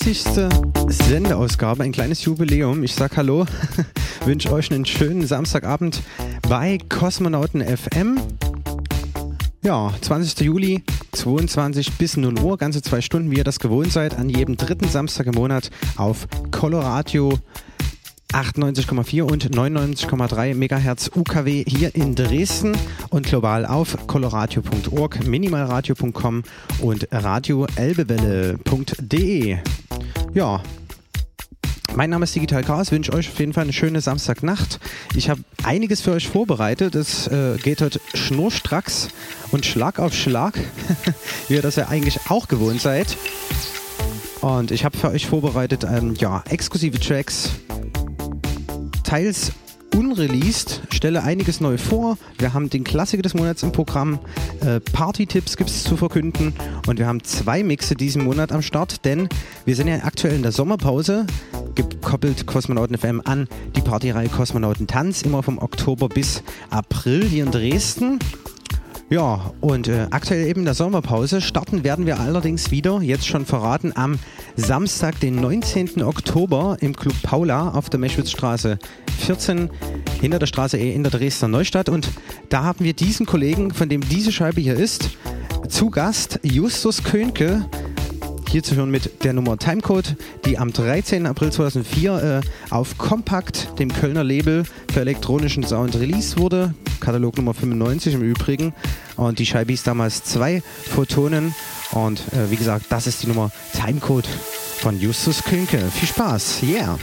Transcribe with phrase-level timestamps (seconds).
[0.00, 0.48] 30.
[0.88, 2.82] Sendeausgabe, ein kleines Jubiläum.
[2.82, 3.44] Ich sag Hallo,
[4.24, 6.00] wünsche euch einen schönen Samstagabend
[6.48, 8.18] bei Kosmonauten FM.
[9.62, 10.40] Ja, 20.
[10.40, 10.82] Juli,
[11.12, 14.88] 22 bis 0 Uhr, ganze zwei Stunden, wie ihr das gewohnt seid, an jedem dritten
[14.88, 17.38] Samstag im Monat auf Coloradio
[18.32, 22.74] 98,4 und 99,3 MHz UKW hier in Dresden
[23.10, 26.44] und global auf coloradio.org, minimalradio.com
[26.80, 29.58] und radioelbewelle.de.
[30.32, 30.62] Ja,
[31.96, 34.78] mein Name ist Digital Chaos, wünsche euch auf jeden Fall eine schöne Samstagnacht.
[35.16, 36.94] Ich habe einiges für euch vorbereitet.
[36.94, 39.08] Es äh, geht heute schnurstracks
[39.50, 40.54] und Schlag auf Schlag,
[41.48, 43.16] wie ihr das ja eigentlich auch gewohnt seid.
[44.40, 47.50] Und ich habe für euch vorbereitet ähm, ja, exklusive Tracks,
[49.02, 49.52] teils
[49.94, 52.18] unreleased, stelle einiges neu vor.
[52.38, 54.18] Wir haben den Klassiker des Monats im Programm,
[54.60, 56.54] äh, Party-Tipps gibt es zu verkünden
[56.86, 59.28] und wir haben zwei Mixe diesen Monat am Start, denn
[59.64, 61.26] wir sind ja aktuell in der Sommerpause,
[61.74, 67.50] gekoppelt Kosmonauten FM an die Partyreihe Kosmonauten Tanz, immer vom Oktober bis April hier in
[67.50, 68.18] Dresden.
[69.10, 71.40] Ja, und äh, aktuell eben der Sommerpause.
[71.40, 74.20] Starten werden wir allerdings wieder, jetzt schon verraten, am
[74.54, 76.00] Samstag, den 19.
[76.04, 78.78] Oktober im Club Paula auf der Meschwitzstraße
[79.18, 79.68] 14
[80.20, 81.88] hinter der Straße E in der Dresdner Neustadt.
[81.88, 82.08] Und
[82.50, 85.10] da haben wir diesen Kollegen, von dem diese Scheibe hier ist,
[85.68, 87.68] zu Gast Justus Könke.
[88.50, 91.24] Hier zu hören mit der Nummer Timecode, die am 13.
[91.26, 96.74] April 2004 äh, auf Compact, dem Kölner Label für elektronischen Sound released wurde.
[96.98, 98.74] Katalog Nummer 95 im Übrigen.
[99.16, 101.54] Und die Scheibe hieß damals zwei Photonen.
[101.92, 105.78] Und äh, wie gesagt, das ist die Nummer Timecode von Justus Künke.
[105.78, 106.64] Viel Spaß.
[106.64, 106.98] Yeah.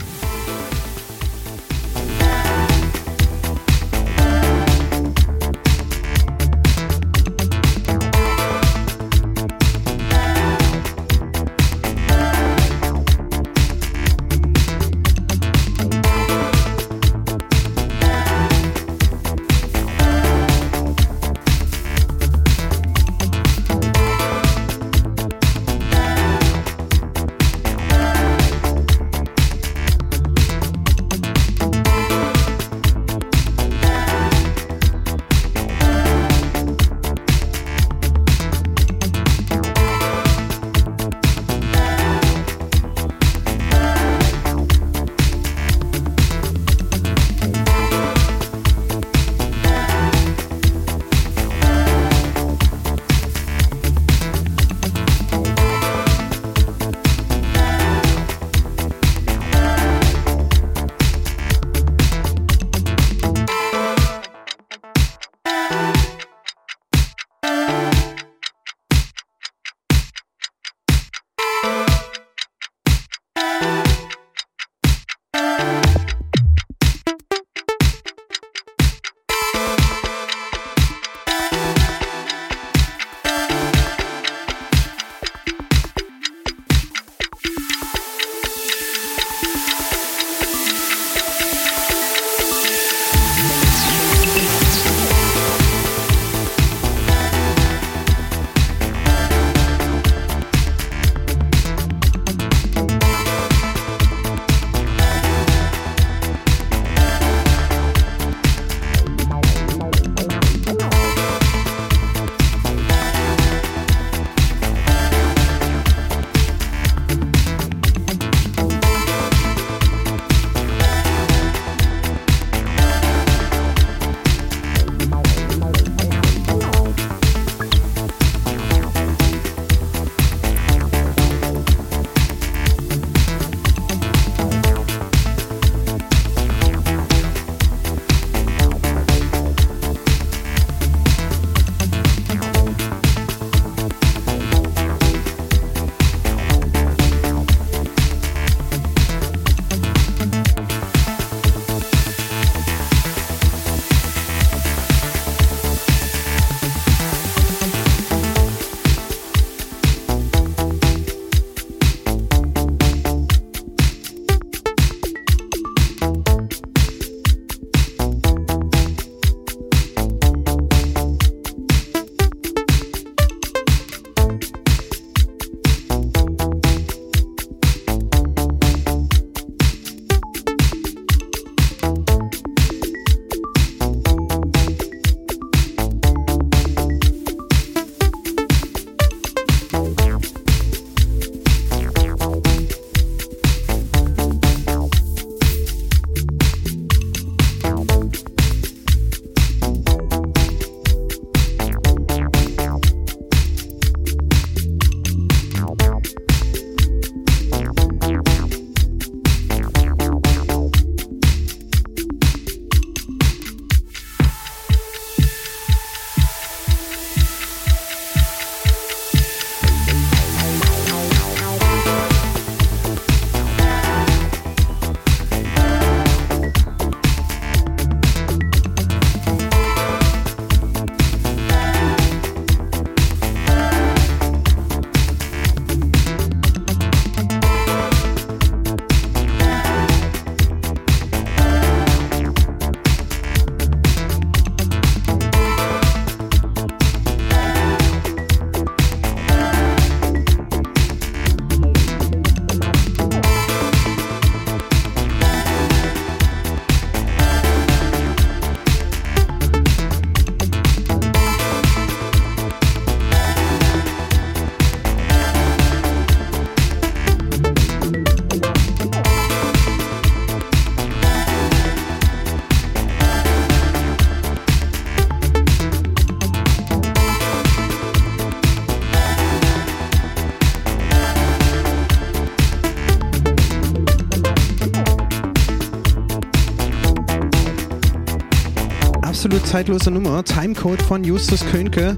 [289.48, 290.22] Zeitlose Nummer.
[290.22, 291.96] Timecode von Justus Könke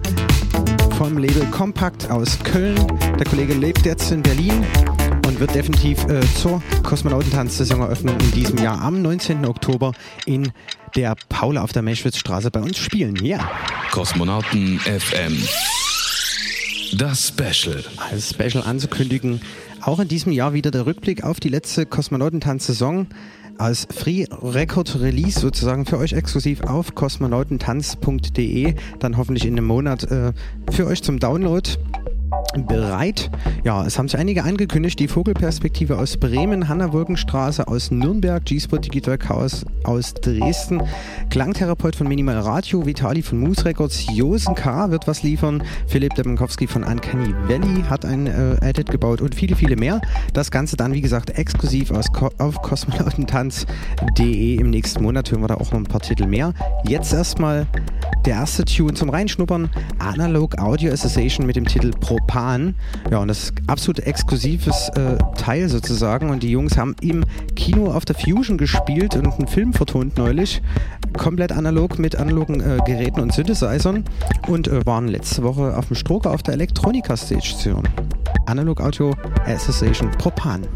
[0.96, 2.76] vom Label Compact aus Köln.
[3.18, 4.64] Der Kollege lebt jetzt in Berlin
[5.26, 9.44] und wird definitiv äh, zur Kosmonautentanz-Saisoneröffnung in diesem Jahr am 19.
[9.46, 9.94] Oktober
[10.26, 10.52] in
[10.94, 13.16] der Paula auf der Meschwitzstraße bei uns spielen.
[13.16, 13.38] Ja.
[13.38, 13.50] Yeah.
[13.90, 15.36] Kosmonauten FM.
[16.96, 17.82] Das Special.
[17.96, 19.40] Als Special anzukündigen,
[19.80, 23.08] auch in diesem Jahr wieder der Rückblick auf die letzte Kosmonautentanz-Saison
[23.60, 30.04] als Free Record Release sozusagen für euch exklusiv auf kosmonautentanz.de, dann hoffentlich in einem Monat
[30.04, 30.32] äh,
[30.70, 31.68] für euch zum Download
[32.66, 33.30] bereit.
[33.64, 34.98] Ja, es haben sich einige angekündigt.
[34.98, 40.82] Die Vogelperspektive aus Bremen, Hanna Wolkenstraße aus Nürnberg, G-Spot Digital Chaos aus Dresden,
[41.30, 44.90] Klangtherapeut von Minimal Radio, Vitali von Moose Records, Josen K.
[44.90, 49.54] wird was liefern, Philipp Debankowski von Uncanny Valley hat ein äh, Edit gebaut und viele,
[49.54, 50.00] viele mehr.
[50.32, 54.56] Das Ganze dann, wie gesagt, exklusiv aus Ko auf kosmonautentanz.de.
[54.56, 56.52] Im nächsten Monat hören wir da auch noch ein paar Titel mehr.
[56.84, 57.66] Jetzt erstmal
[58.24, 62.39] der erste Tune zum Reinschnuppern, Analog Audio Association mit dem Titel Propan.
[63.10, 66.30] Ja, und das ist absolut exklusives äh, Teil sozusagen.
[66.30, 67.24] Und die Jungs haben im
[67.56, 70.62] Kino auf der Fusion gespielt und einen Film vertont neulich.
[71.16, 74.04] Komplett analog mit analogen äh, Geräten und Synthesizern
[74.48, 76.56] und äh, waren letzte Woche auf dem Stroker auf der
[77.56, 77.88] zu hören.
[78.46, 79.14] Analog Audio
[79.46, 80.66] Association Propan.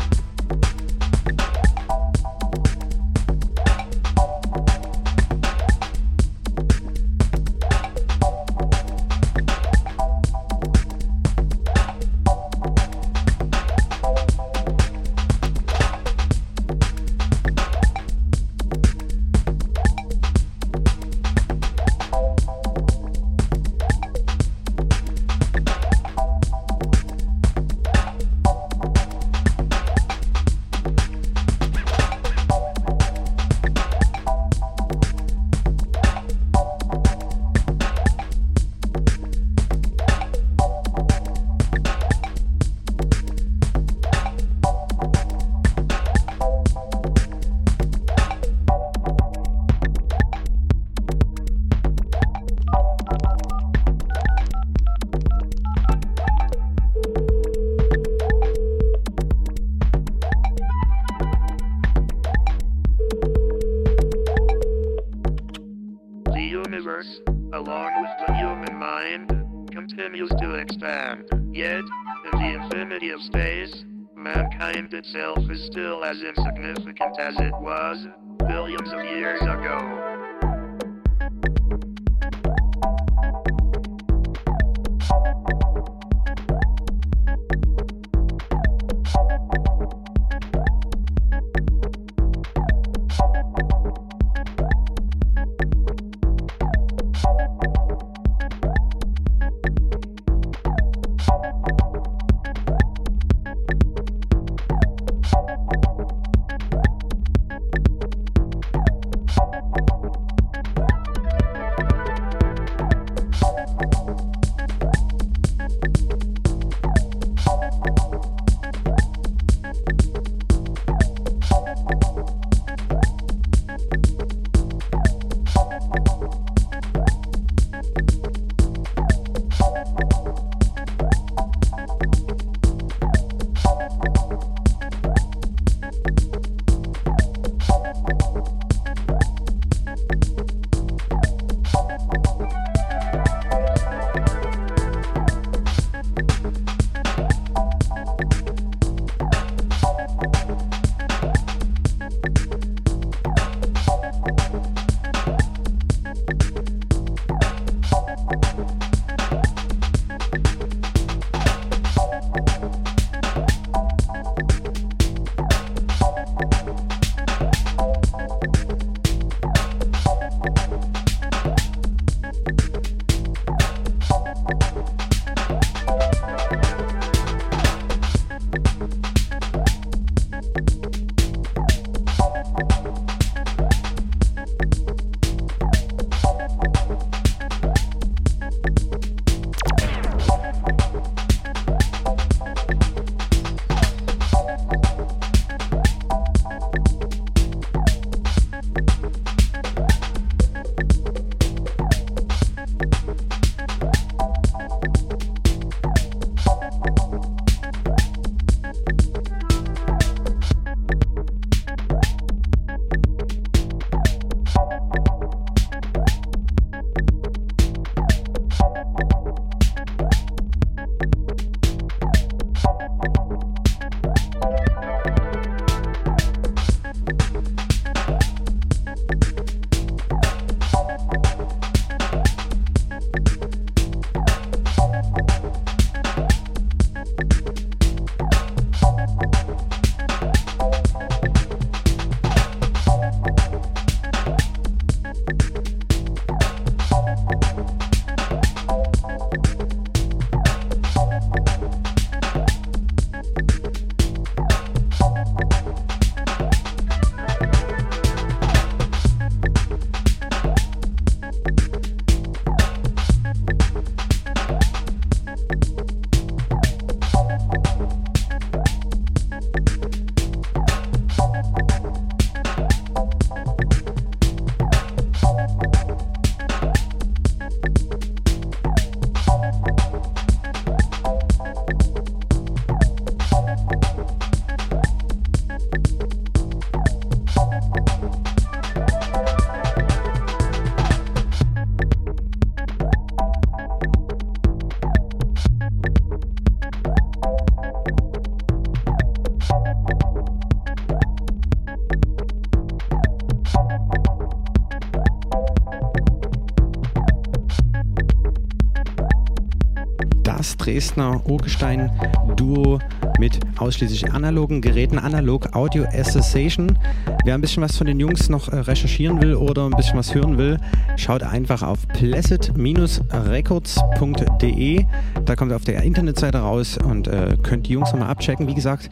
[310.74, 312.80] Dresdner Urgestein-Duo
[313.20, 316.76] mit ausschließlich analogen Geräten, Analog Audio Association.
[317.24, 320.12] Wer ein bisschen was von den Jungs noch äh, recherchieren will oder ein bisschen was
[320.12, 320.58] hören will,
[320.96, 324.84] schaut einfach auf placid-records.de.
[325.24, 328.48] Da kommt ihr auf der Internetseite raus und äh, könnt die Jungs nochmal abchecken.
[328.48, 328.90] Wie gesagt,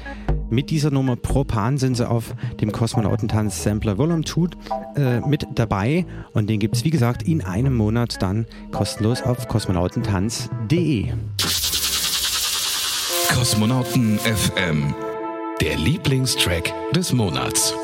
[0.51, 4.51] mit dieser Nummer Propan sind sie auf dem Kosmonautentanz Sampler Volume 2
[4.95, 9.49] äh, mit dabei und den gibt es wie gesagt in einem Monat dann kostenlos auf
[9.49, 11.09] kosmonautentanz.de.
[13.35, 14.95] Kosmonauten FM,
[15.61, 17.75] der Lieblingstrack des Monats.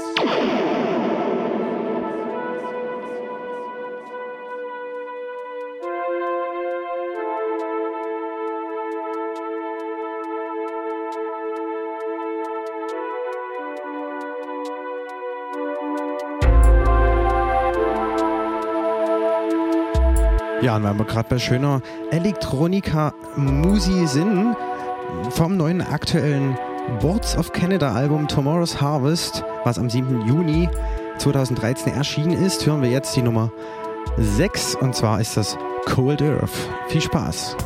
[20.61, 24.57] Ja, und weil wir gerade bei schöner Elektronika-Musi sind,
[25.38, 26.59] vom neuen aktuellen
[27.00, 30.26] Boards of Canada Album Tomorrow's Harvest, was am 7.
[30.26, 30.68] Juni
[31.18, 33.52] 2013 erschienen ist, hören wir jetzt die Nummer
[34.16, 36.50] 6 und zwar ist das Cold Earth.
[36.88, 37.57] Viel Spaß!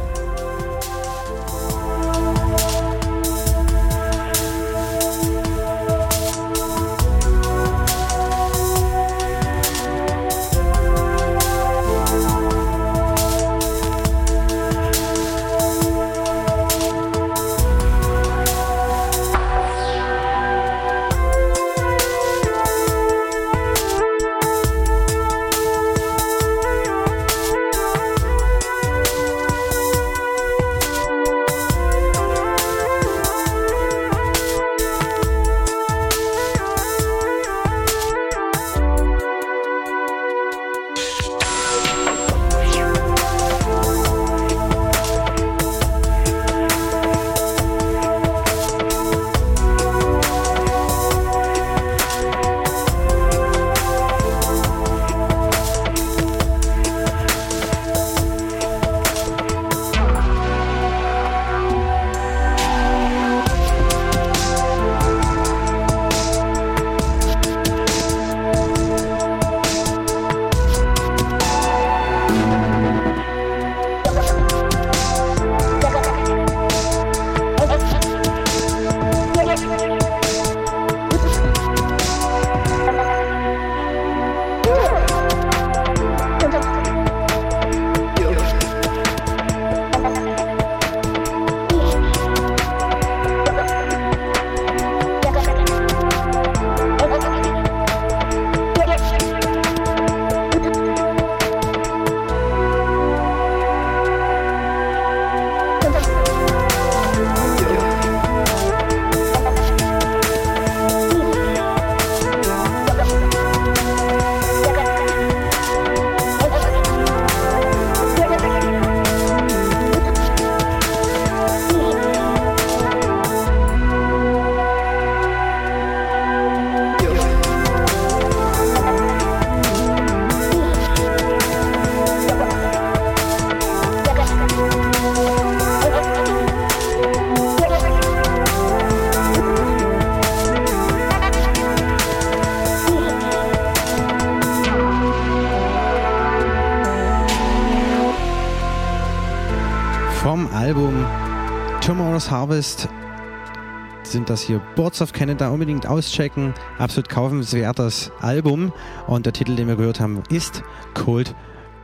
[154.13, 155.49] Sind das hier Boards of Canada.
[155.49, 156.55] Unbedingt auschecken.
[156.79, 158.73] Absolut kaufenswertes Album.
[159.07, 160.63] Und der Titel, den wir gehört haben, ist
[160.95, 161.35] Cold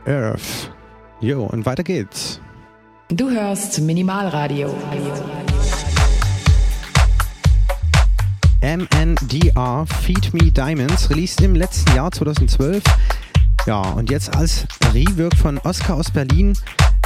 [0.05, 0.71] Earth.
[1.19, 2.39] Jo, und weiter geht's.
[3.09, 4.73] Du hörst Minimalradio.
[8.61, 12.83] MNDR Feed Me Diamonds, released im letzten Jahr 2012.
[13.65, 16.53] Ja, und jetzt als Rework von Oscar aus Berlin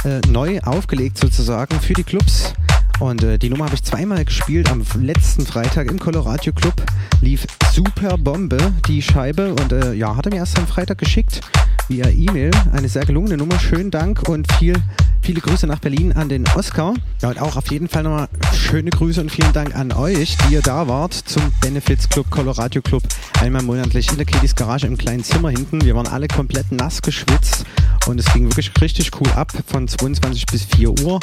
[0.04, 2.54] äh, neu aufgelegt sozusagen für die Clubs.
[3.00, 4.70] Und äh, die Nummer habe ich zweimal gespielt.
[4.70, 6.74] Am letzten Freitag im Colorado Club
[7.20, 11.40] lief super Bombe die Scheibe und äh, ja, hat er mir erst am Freitag geschickt
[11.88, 12.50] via E-Mail.
[12.72, 13.58] Eine sehr gelungene Nummer.
[13.58, 14.74] Schönen Dank und viel,
[15.20, 16.94] viele Grüße nach Berlin an den Oscar.
[17.20, 20.54] Ja, und auch auf jeden Fall nochmal schöne Grüße und vielen Dank an euch, die
[20.54, 23.02] ihr da wart zum Benefits Club, Colorado Club.
[23.40, 25.84] Einmal monatlich in der Kitties Garage im kleinen Zimmer hinten.
[25.84, 27.64] Wir waren alle komplett nass geschwitzt
[28.06, 31.20] und es ging wirklich richtig cool ab von 22 bis 4 Uhr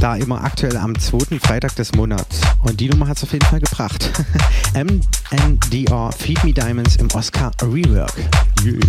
[0.00, 2.40] da immer aktuell am zweiten Freitag des Monats.
[2.62, 4.10] Und die Nummer hat es auf jeden Fall gebracht.
[4.74, 8.14] MNDR Feed Me Diamonds im Oscar Rework.
[8.64, 8.80] Yeah.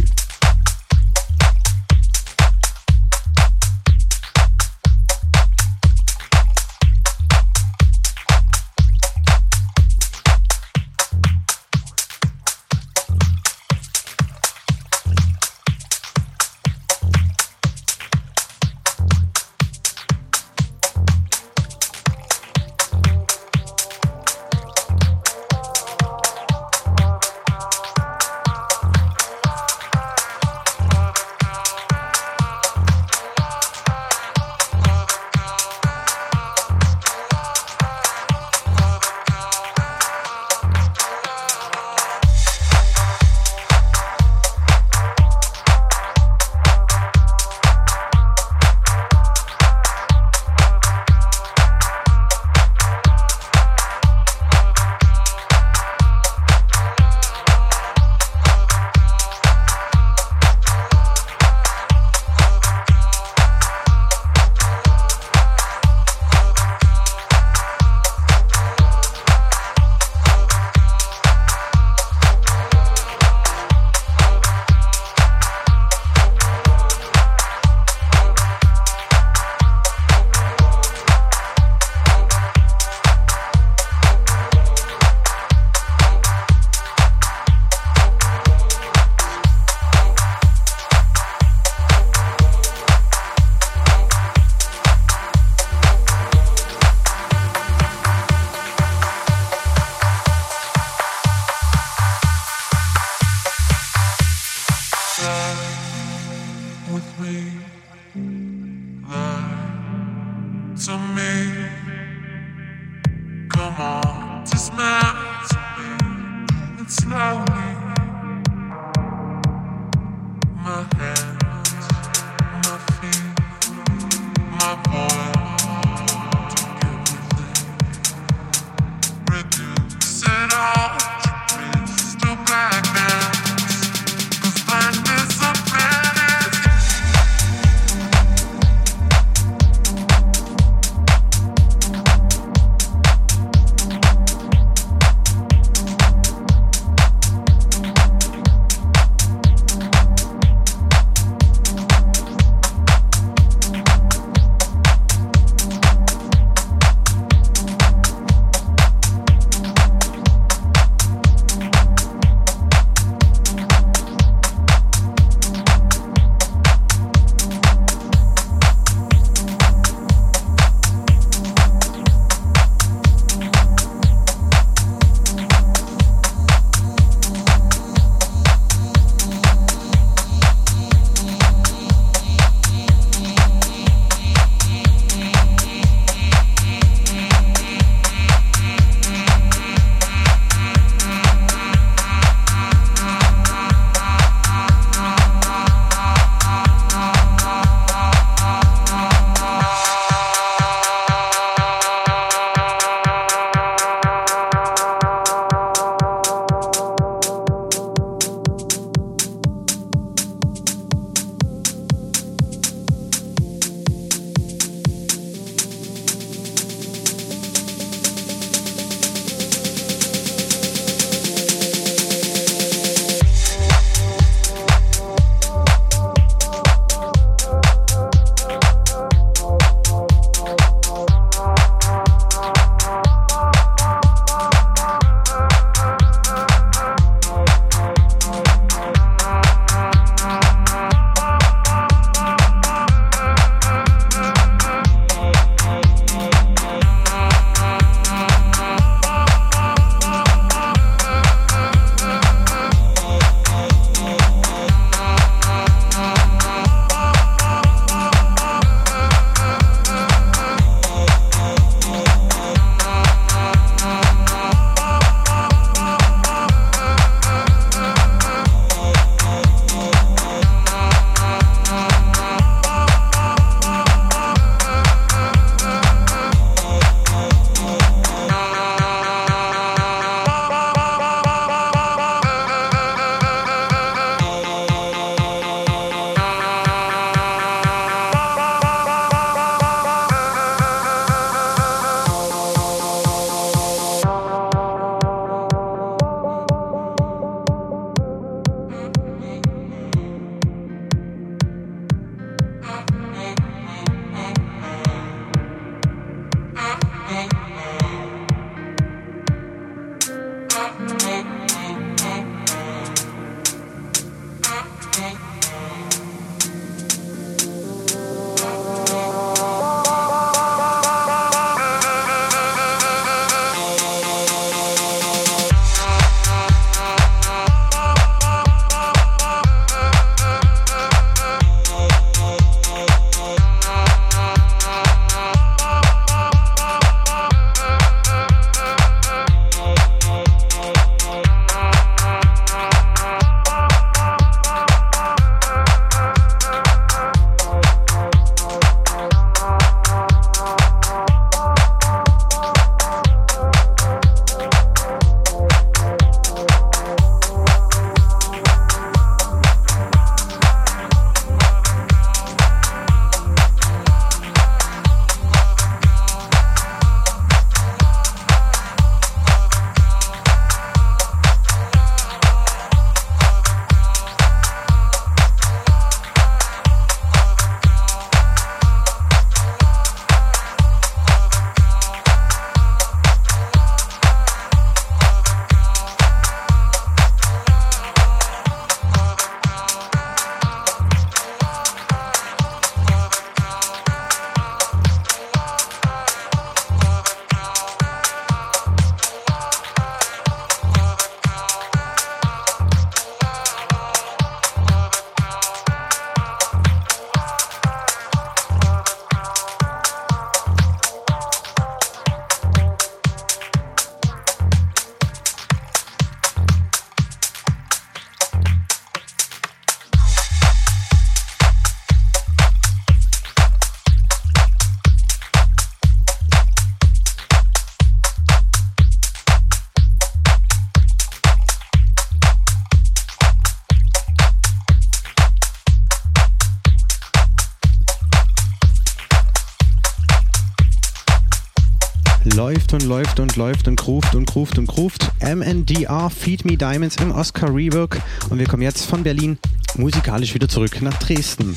[442.71, 445.11] Läuft und läuft und läuft und gruft und gruft und gruft.
[445.21, 448.01] MNDR Feed Me Diamonds im Oscar Rework.
[448.29, 449.37] Und wir kommen jetzt von Berlin
[449.75, 451.55] musikalisch wieder zurück nach Dresden.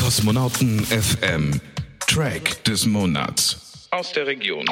[0.00, 1.60] Kosmonauten FM.
[2.06, 3.86] Track des Monats.
[3.90, 4.66] Aus der Region.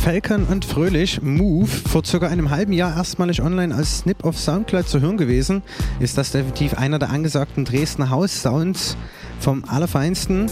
[0.00, 4.88] Falcon und Fröhlich, Move, vor circa einem halben Jahr erstmalig online als Snip auf Soundcloud
[4.88, 5.62] zu hören gewesen,
[6.00, 8.96] ist das definitiv einer der angesagten Dresdner House-Sounds
[9.40, 10.50] vom Allerfeinsten.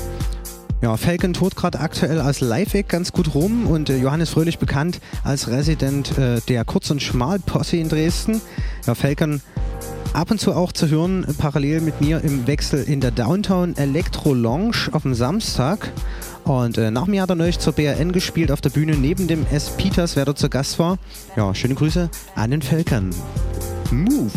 [0.83, 5.01] Ja, Falcon tourt gerade aktuell als Live-Act ganz gut rum und äh, Johannes Fröhlich bekannt
[5.25, 8.43] als Resident äh, der Kurz- und Schmal-Posse in Dresden.
[8.87, 9.41] Ja, Falcon
[10.13, 14.35] ab und zu auch zu hören, parallel mit mir im Wechsel in der Downtown Electro
[14.35, 15.91] Lounge auf dem Samstag.
[16.49, 19.47] Und äh, nach mir hat er neulich zur BRN gespielt auf der Bühne neben dem
[19.53, 19.71] S.
[19.77, 20.99] Peters, wer dort zu Gast war.
[21.37, 23.11] Ja, schöne Grüße an den Falcon.
[23.91, 24.31] Move!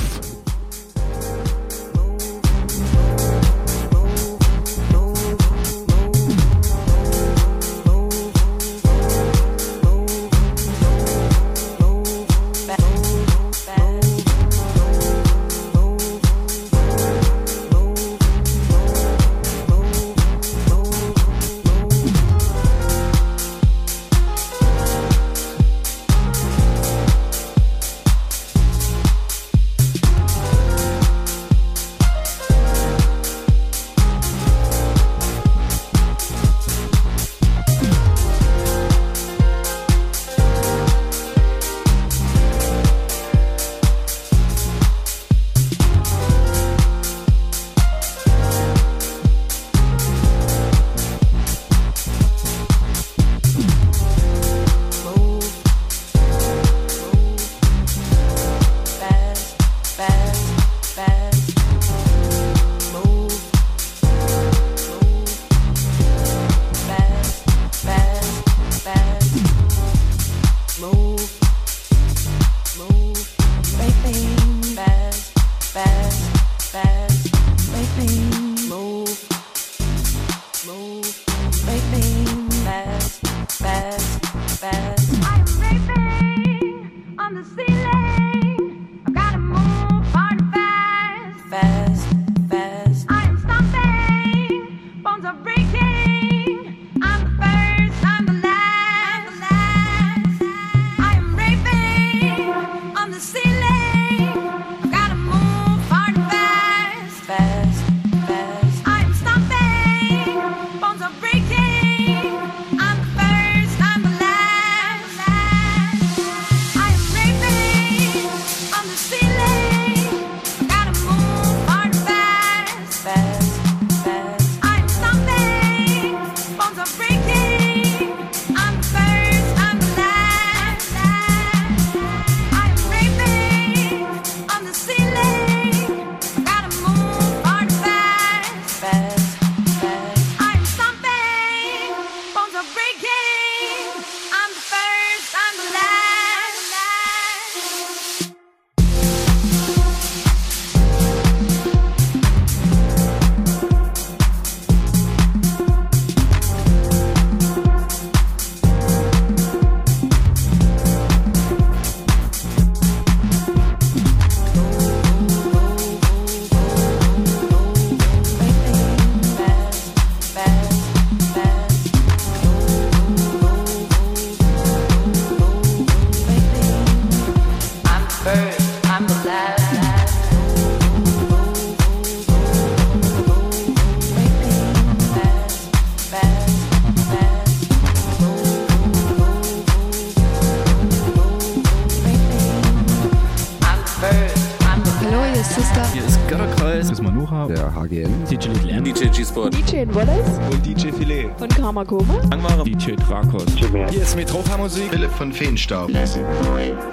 [202.64, 203.46] DJ Drakos.
[203.90, 204.92] Hier ist Metropa Musik.
[204.92, 205.90] Philipp von Feenstaub.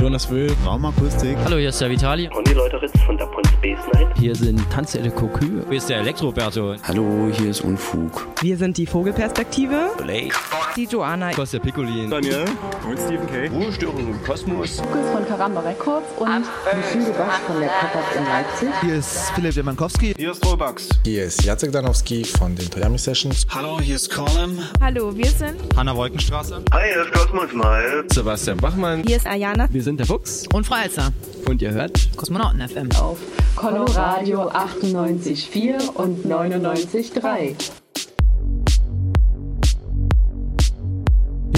[0.00, 0.50] Jonas Will.
[0.64, 1.36] Raumakustik.
[1.44, 2.28] Hallo, hier ist der Vitali.
[2.28, 4.08] Conny Leuteritz von der Pons Space Night.
[4.18, 5.62] Hier sind Tanzelle Kokü.
[5.68, 6.74] Hier ist der Elektroberto.
[6.84, 8.26] Hallo, hier ist Unfug.
[8.40, 9.90] Wir sind die Vogelperspektive.
[9.98, 10.34] Blake.
[10.74, 11.32] Die Joanna.
[11.32, 12.10] Kostja Piccolin.
[12.10, 12.44] Daniel.
[12.88, 13.48] Und Stephen K.
[13.48, 14.78] Ruhestörung im Kosmos.
[14.78, 18.68] Lukas von Karamba Records und Michelle Basch von der Pop-Up in Leipzig.
[18.82, 20.14] Hier ist Philipp Jemankowski.
[20.16, 20.88] Hier ist Robax.
[21.04, 23.44] Hier ist Jacek Danowski von den Toyami Sessions.
[23.52, 24.60] Hallo, hier ist Colin.
[24.80, 26.62] Hallo, wir sind Hanna Wolkenstraße.
[26.72, 28.04] Hi, hier ist Cosmos Mal.
[28.12, 29.02] Sebastian Bachmann.
[29.04, 29.66] Hier ist Ayana.
[29.72, 30.46] Wir sind der Fuchs.
[30.52, 31.12] Und Frau Elster.
[31.48, 32.92] Und ihr hört Kosmonauten FM.
[32.92, 33.18] Auf
[33.56, 37.56] Coloradio 98,4 und 99,3.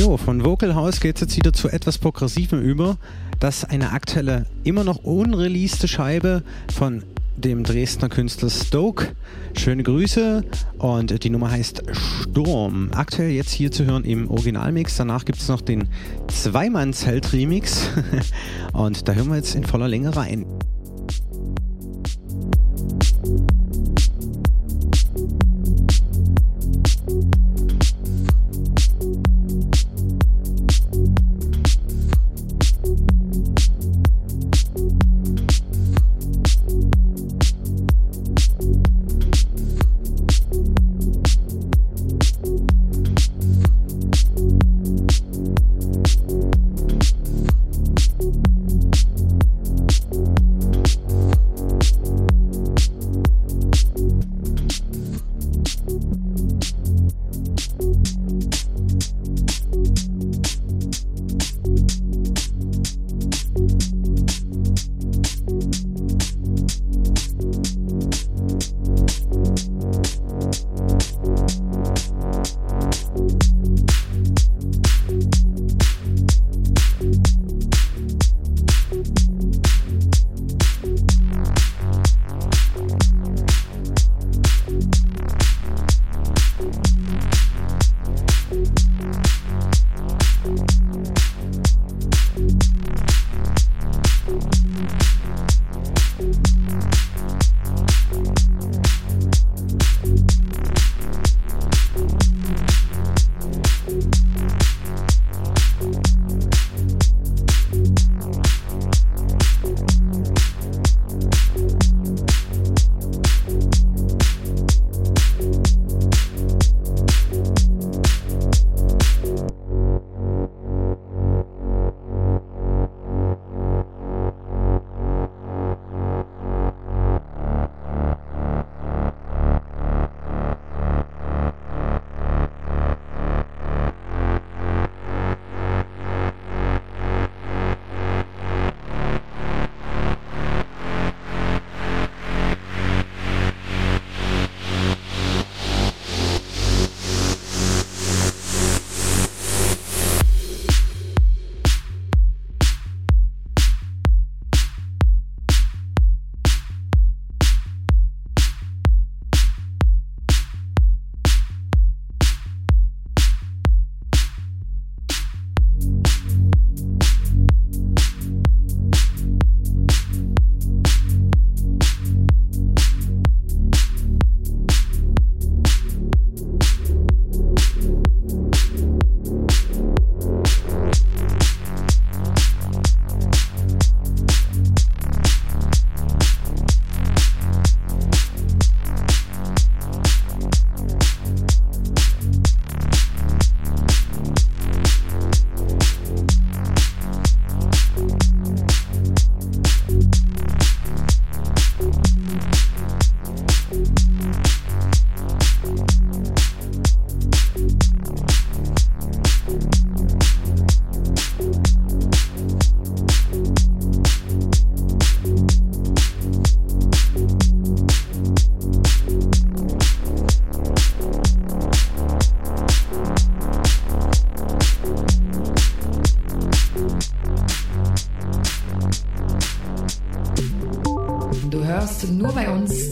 [0.00, 2.96] Jo, von Vocal House geht es jetzt wieder zu etwas Progressivem über.
[3.38, 6.42] Das ist eine aktuelle, immer noch unreleaste Scheibe
[6.74, 7.02] von
[7.36, 9.08] dem Dresdner Künstler Stoke.
[9.58, 10.42] Schöne Grüße
[10.78, 12.88] und die Nummer heißt Sturm.
[12.94, 14.96] Aktuell jetzt hier zu hören im Originalmix.
[14.96, 15.88] Danach gibt es noch den
[16.28, 17.90] Zweimann-Zelt-Remix
[18.72, 20.46] und da hören wir jetzt in voller Länge rein.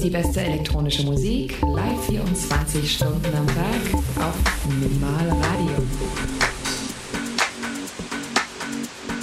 [0.09, 4.37] Die beste elektronische Musik, live 24 Stunden am Tag auf
[4.81, 5.83] Minimal Radio.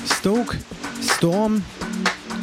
[0.06, 0.58] Stoke,
[1.02, 1.64] Storm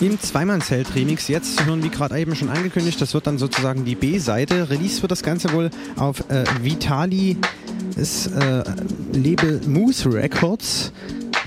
[0.00, 1.28] im Zweimann-Zelt-Remix.
[1.28, 4.70] Jetzt zu hören, wie gerade eben schon angekündigt, das wird dann sozusagen die B-Seite.
[4.70, 7.36] Release wird das Ganze wohl auf äh, Vitali,
[7.96, 8.62] äh,
[9.16, 10.90] Label Moose Records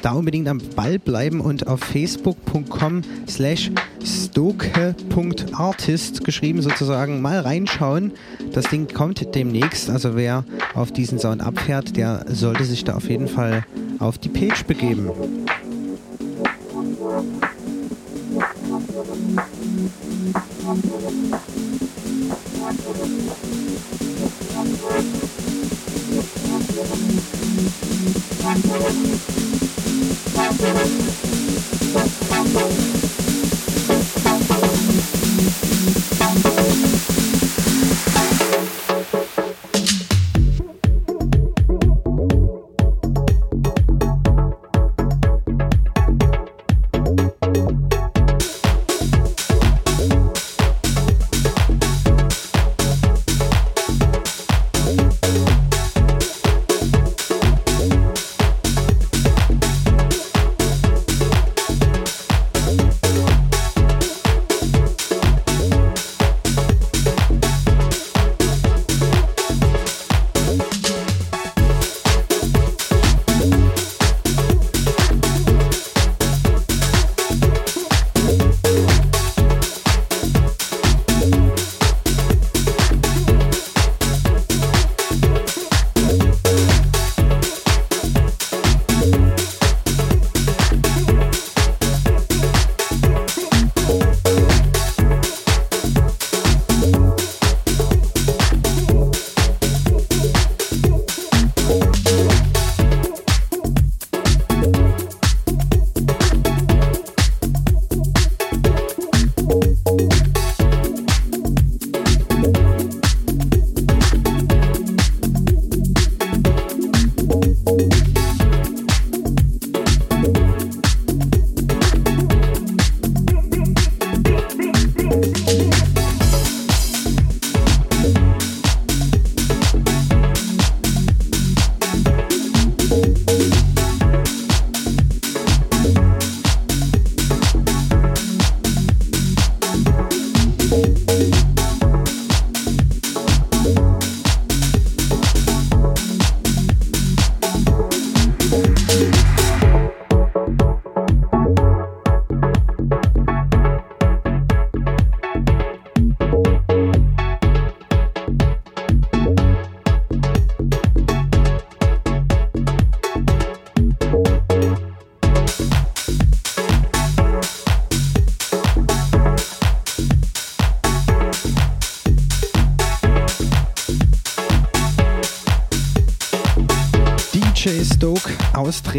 [0.06, 3.72] da unbedingt am Ball bleiben und auf facebook.com slash
[4.06, 8.12] stoke.artist geschrieben sozusagen mal reinschauen.
[8.54, 13.10] Das Ding kommt demnächst, also wer auf diesen Sound abfährt, der sollte sich da auf
[13.10, 13.66] jeden Fall
[14.00, 15.10] auf die Page begeben.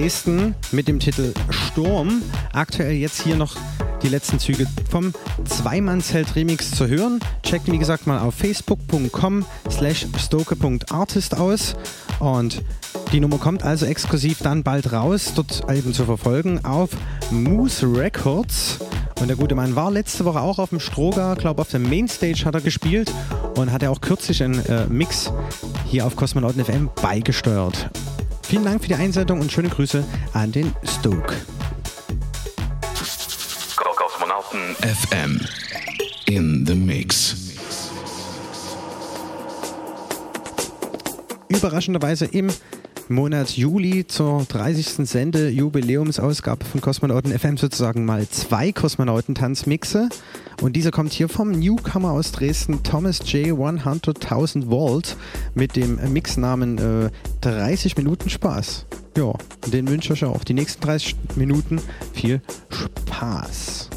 [0.06, 2.22] Dresden mit dem Titel Sturm.
[2.52, 3.56] Aktuell jetzt hier noch
[4.04, 5.12] die letzten Züge vom
[5.44, 7.18] Zweimannsheld Remix zu hören.
[7.42, 11.74] Checkt wie gesagt mal auf facebook.com slash stoke.artist aus
[12.20, 12.62] und
[13.10, 16.90] die Nummer kommt also exklusiv dann bald raus, dort eben zu verfolgen auf
[17.32, 18.78] Moose Records.
[19.20, 22.44] Und der gute Mann war letzte Woche auch auf dem Stroga, glaube auf der Mainstage
[22.44, 23.12] hat er gespielt
[23.56, 25.32] und hat er auch kürzlich einen äh, Mix
[25.84, 27.90] hier auf Kosmonauten FM beigesteuert.
[28.48, 31.34] Vielen Dank für die Einsendung und schöne Grüße an den Stoke.
[33.96, 35.40] Kosmonauten FM
[36.26, 37.34] in the Mix.
[41.48, 42.46] Überraschenderweise im
[43.08, 45.08] Monat Juli zur 30.
[45.08, 50.08] Sende-Jubiläumsausgabe von Kosmonauten FM sozusagen mal zwei Kosmonautentanzmixe.
[50.60, 53.56] Und dieser kommt hier vom Newcomer aus Dresden, Thomas J.
[53.56, 55.16] 100.000 Volt,
[55.54, 57.10] mit dem Mixnamen äh,
[57.42, 58.86] 30 Minuten Spaß.
[59.16, 59.32] Ja,
[59.72, 60.42] den wünsche ich euch auch.
[60.42, 61.80] Die nächsten 30 Minuten
[62.12, 63.90] viel Spaß.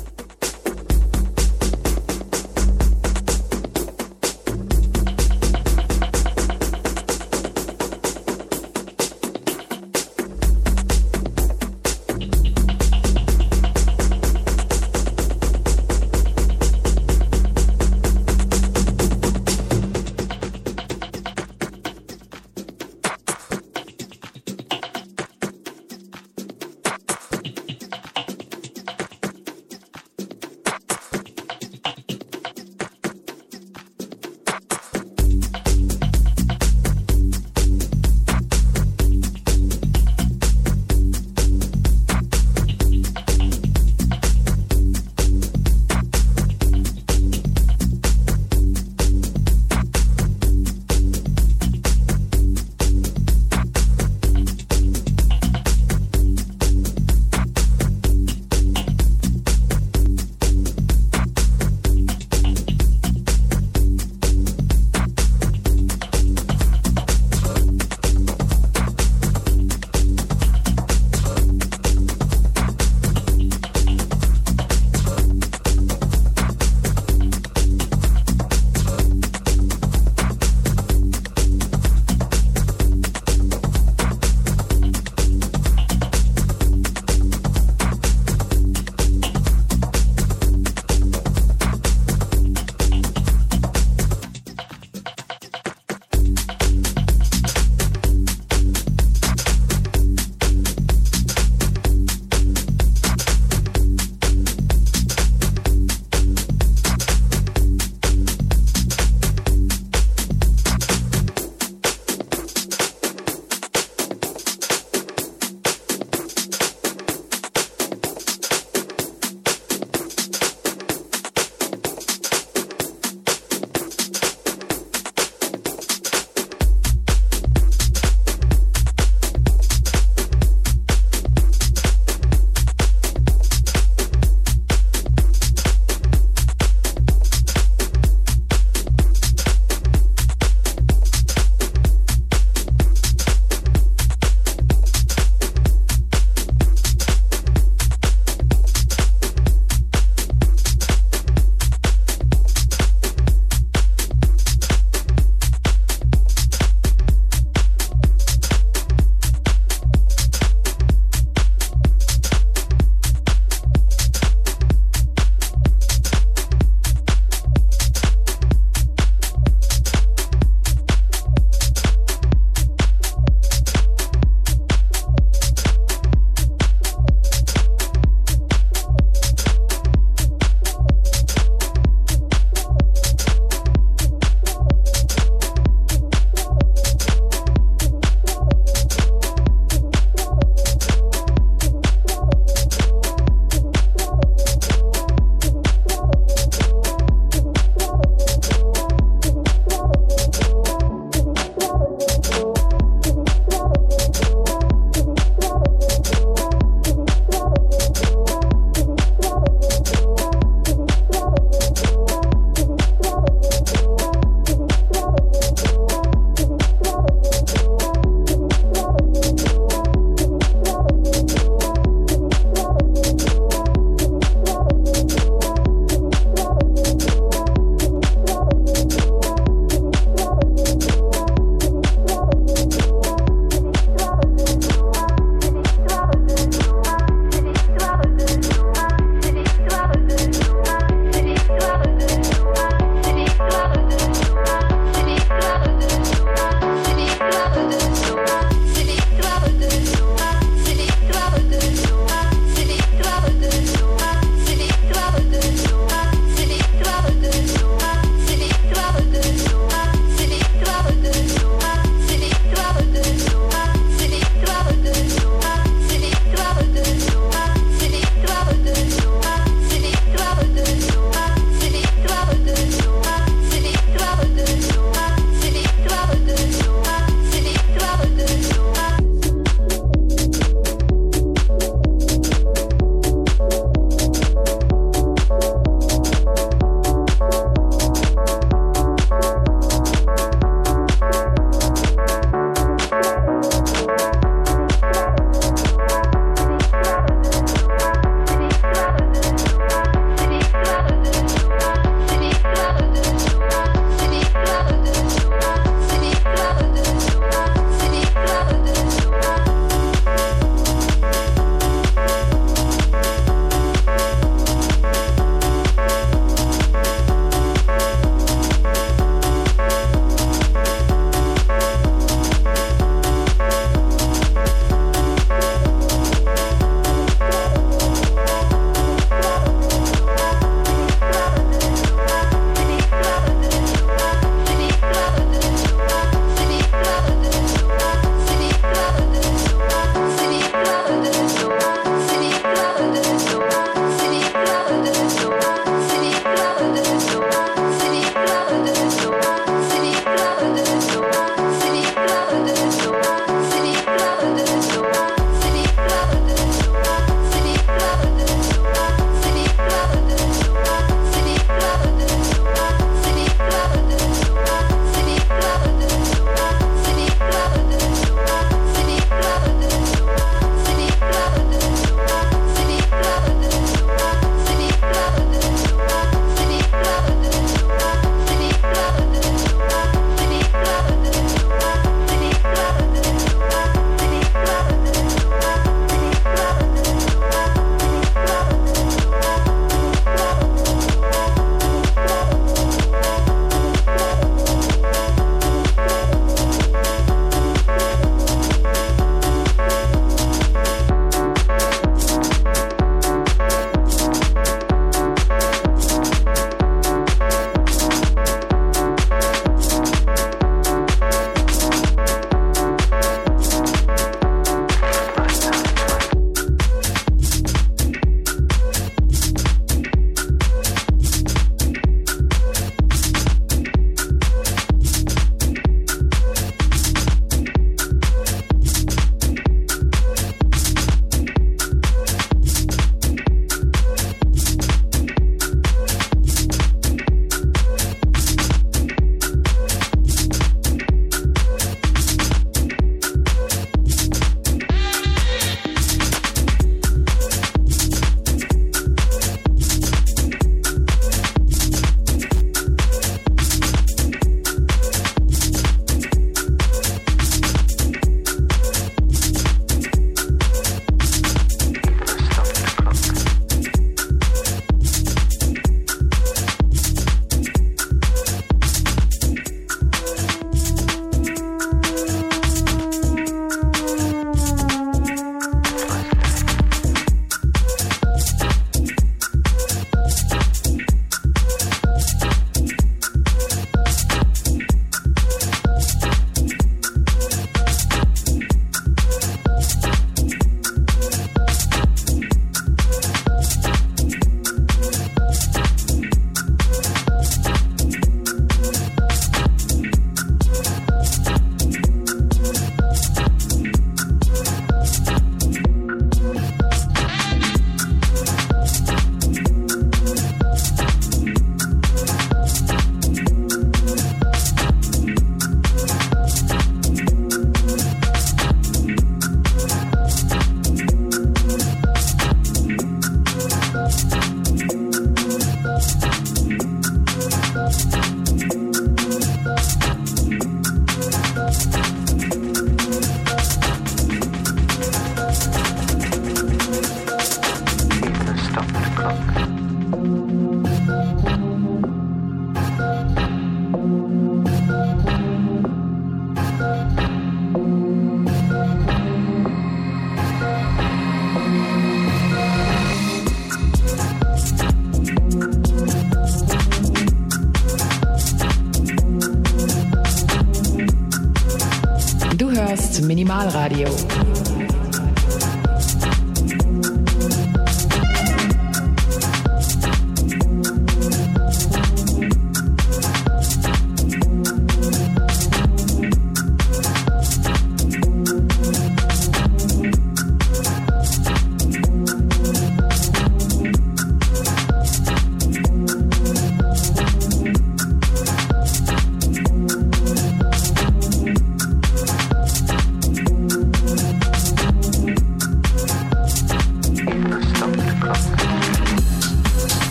[563.29, 563.98] Minimalradio.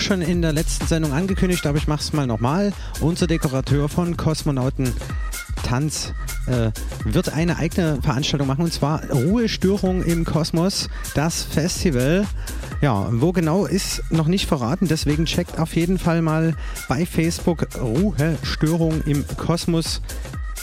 [0.00, 2.72] Auch schon in der letzten Sendung angekündigt, aber ich mach's mal nochmal.
[3.00, 4.94] Unser Dekorateur von Kosmonauten
[5.62, 6.14] Tanz
[6.46, 6.70] äh,
[7.04, 12.26] wird eine eigene Veranstaltung machen und zwar Ruhestörung im Kosmos, das Festival.
[12.80, 16.54] Ja, wo genau ist noch nicht verraten, deswegen checkt auf jeden Fall mal
[16.88, 20.00] bei Facebook Ruhestörung im Kosmos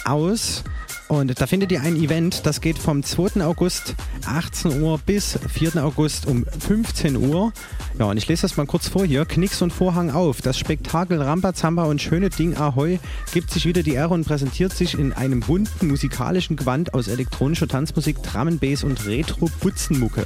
[0.03, 0.63] aus.
[1.08, 3.41] Und da findet ihr ein Event, das geht vom 2.
[3.41, 3.95] August
[4.26, 5.82] 18 Uhr bis 4.
[5.84, 7.53] August um 15 Uhr.
[7.97, 9.24] Ja, und ich lese das mal kurz vor hier.
[9.24, 10.41] Knicks und Vorhang auf.
[10.41, 12.99] Das Spektakel Rambazamba und schöne Ding Ahoi
[13.34, 17.70] gibt sich wieder die Ehre und präsentiert sich in einem bunten musikalischen Gewand aus elektronischer
[17.70, 20.26] Tanzmusik, Drum Bass und Retro-Butzenmucke.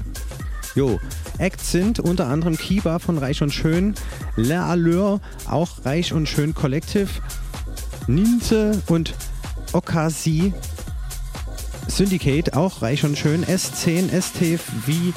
[0.74, 1.00] Jo,
[1.38, 3.94] Acts sind unter anderem Kiba von Reich und Schön,
[4.36, 7.10] La Allure, auch Reich und Schön Collective,
[8.08, 9.14] Ninze und
[9.74, 10.54] Okasi
[11.88, 15.14] Syndicate, auch reich und schön, S10, STV,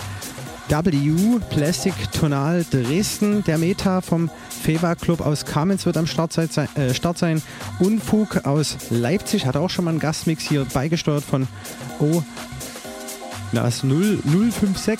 [0.68, 4.30] W, Plastic Tonal Dresden, der Meta vom
[4.62, 7.42] Feva Club aus Kamenz wird am Start sein, äh, Start sein.
[7.78, 11.46] Unfug aus Leipzig hat auch schon mal einen Gastmix hier beigesteuert von
[12.00, 12.22] O.
[13.52, 14.98] Ist 056.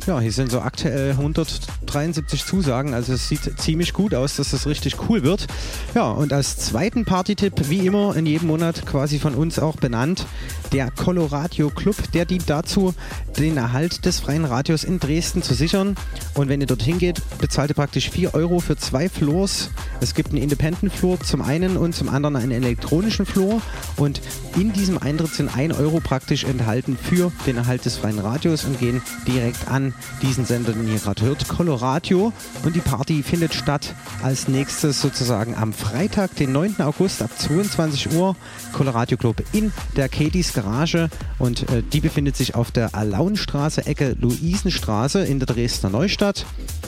[0.08, 4.66] Ja, hier sind so aktuell 173 Zusagen, also es sieht ziemlich gut aus, dass das
[4.66, 5.46] richtig cool wird.
[5.94, 10.26] Ja, und als zweiten Party-Tipp, wie immer in jedem Monat quasi von uns auch benannt,
[10.72, 12.94] der Coloradio Club, der dient dazu,
[13.38, 15.96] den Erhalt des freien Radios in Dresden zu sichern.
[16.36, 19.70] Und wenn ihr dorthin geht, bezahlt ihr praktisch 4 Euro für zwei Floors.
[20.00, 23.62] Es gibt einen Independent Floor zum einen und zum anderen einen elektronischen Floor.
[23.98, 24.22] Und
[24.56, 28.80] in diesem Eintritt sind 1 Euro praktisch enthalten für den Erhalt des freien Radios und
[28.80, 32.32] gehen direkt an diesen Sender, den ihr gerade hört, Coloradio.
[32.64, 33.94] Und die Party findet statt
[34.24, 36.82] als nächstes sozusagen am Freitag, den 9.
[36.82, 38.36] August ab 22 Uhr.
[38.74, 41.10] Coloradio Club in der Katie's Garage
[41.40, 46.46] und äh, die befindet sich auf der Alaunstraße, Ecke Luisenstraße in der Dresdner Neustadt.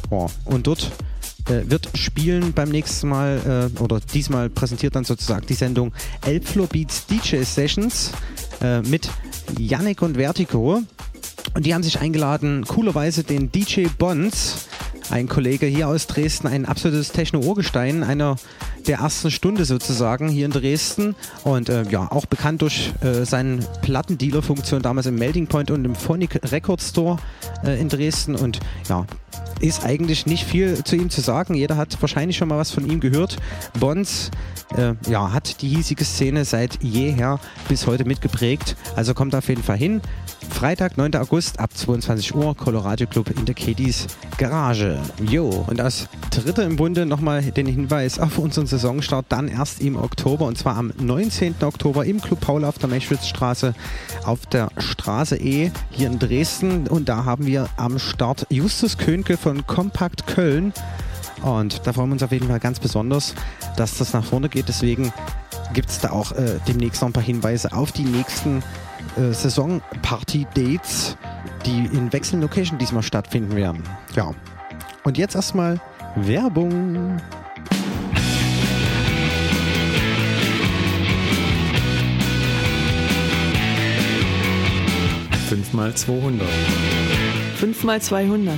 [0.09, 0.91] Oh, und dort
[1.47, 5.93] äh, wird spielen beim nächsten Mal äh, oder diesmal präsentiert dann sozusagen die Sendung
[6.25, 8.11] Elbflow Beats DJ Sessions
[8.61, 9.09] äh, mit
[9.57, 10.81] Yannick und Vertigo.
[11.53, 14.67] Und die haben sich eingeladen, coolerweise den DJ Bonds,
[15.09, 18.37] ein Kollege hier aus Dresden, ein absolutes Techno-Urgestein, einer
[18.87, 21.15] der ersten Stunde sozusagen hier in Dresden.
[21.43, 25.95] Und äh, ja, auch bekannt durch äh, seine Plattendealer-Funktion damals im Melding Point und im
[25.95, 27.17] Phonic Record Store
[27.63, 28.35] äh, in Dresden.
[28.35, 29.05] Und ja,
[29.59, 31.53] ist eigentlich nicht viel zu ihm zu sagen.
[31.53, 33.37] Jeder hat wahrscheinlich schon mal was von ihm gehört.
[33.79, 34.31] Bonds
[34.75, 38.75] äh, ja, hat die hiesige Szene seit jeher bis heute mitgeprägt.
[38.95, 40.01] Also kommt auf jeden Fall hin.
[40.49, 41.15] Freitag, 9.
[41.15, 44.07] August ab 22 Uhr, Colorado Club in der Katie's
[44.37, 44.99] Garage.
[45.29, 49.95] Jo, und als dritte im Bunde nochmal den Hinweis auf unseren Saisonstart, dann erst im
[49.95, 51.55] Oktober und zwar am 19.
[51.61, 53.73] Oktober im Club Paula auf der Meschwitzstraße
[54.25, 56.87] auf der Straße E hier in Dresden.
[56.87, 60.73] Und da haben wir am Start Justus Könke von Kompakt Köln.
[61.43, 63.33] Und da freuen wir uns auf jeden Fall ganz besonders,
[63.77, 64.67] dass das nach vorne geht.
[64.67, 65.13] Deswegen
[65.73, 68.61] gibt es da auch äh, demnächst noch ein paar Hinweise auf die nächsten
[69.15, 71.15] äh, Saison-Party-Dates,
[71.65, 73.83] die in wechselnden Location diesmal stattfinden werden.
[74.13, 74.31] Ja.
[75.05, 75.79] Und jetzt erstmal
[76.17, 77.21] Werbung.
[85.47, 86.45] Fünfmal 200.
[87.55, 88.57] Fünfmal 200.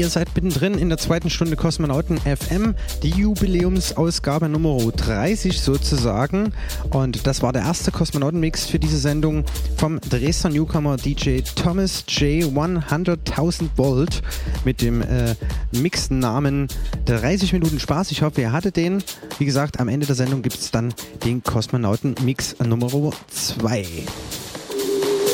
[0.00, 6.54] Ihr seid mittendrin in der zweiten Stunde Kosmonauten FM, die Jubiläumsausgabe Nummer 30 sozusagen.
[6.90, 9.44] Und das war der erste Kosmonautenmix für diese Sendung
[9.76, 12.44] vom Dresdner Newcomer DJ Thomas J.
[12.44, 14.22] 100.000 Volt
[14.64, 15.34] mit dem äh,
[15.70, 16.68] Mixnamen
[17.04, 18.10] 30 Minuten Spaß.
[18.10, 19.04] Ich hoffe, ihr hattet den.
[19.36, 20.94] Wie gesagt, am Ende der Sendung gibt es dann
[21.26, 23.84] den Kosmonauten-Mix Nummer 2.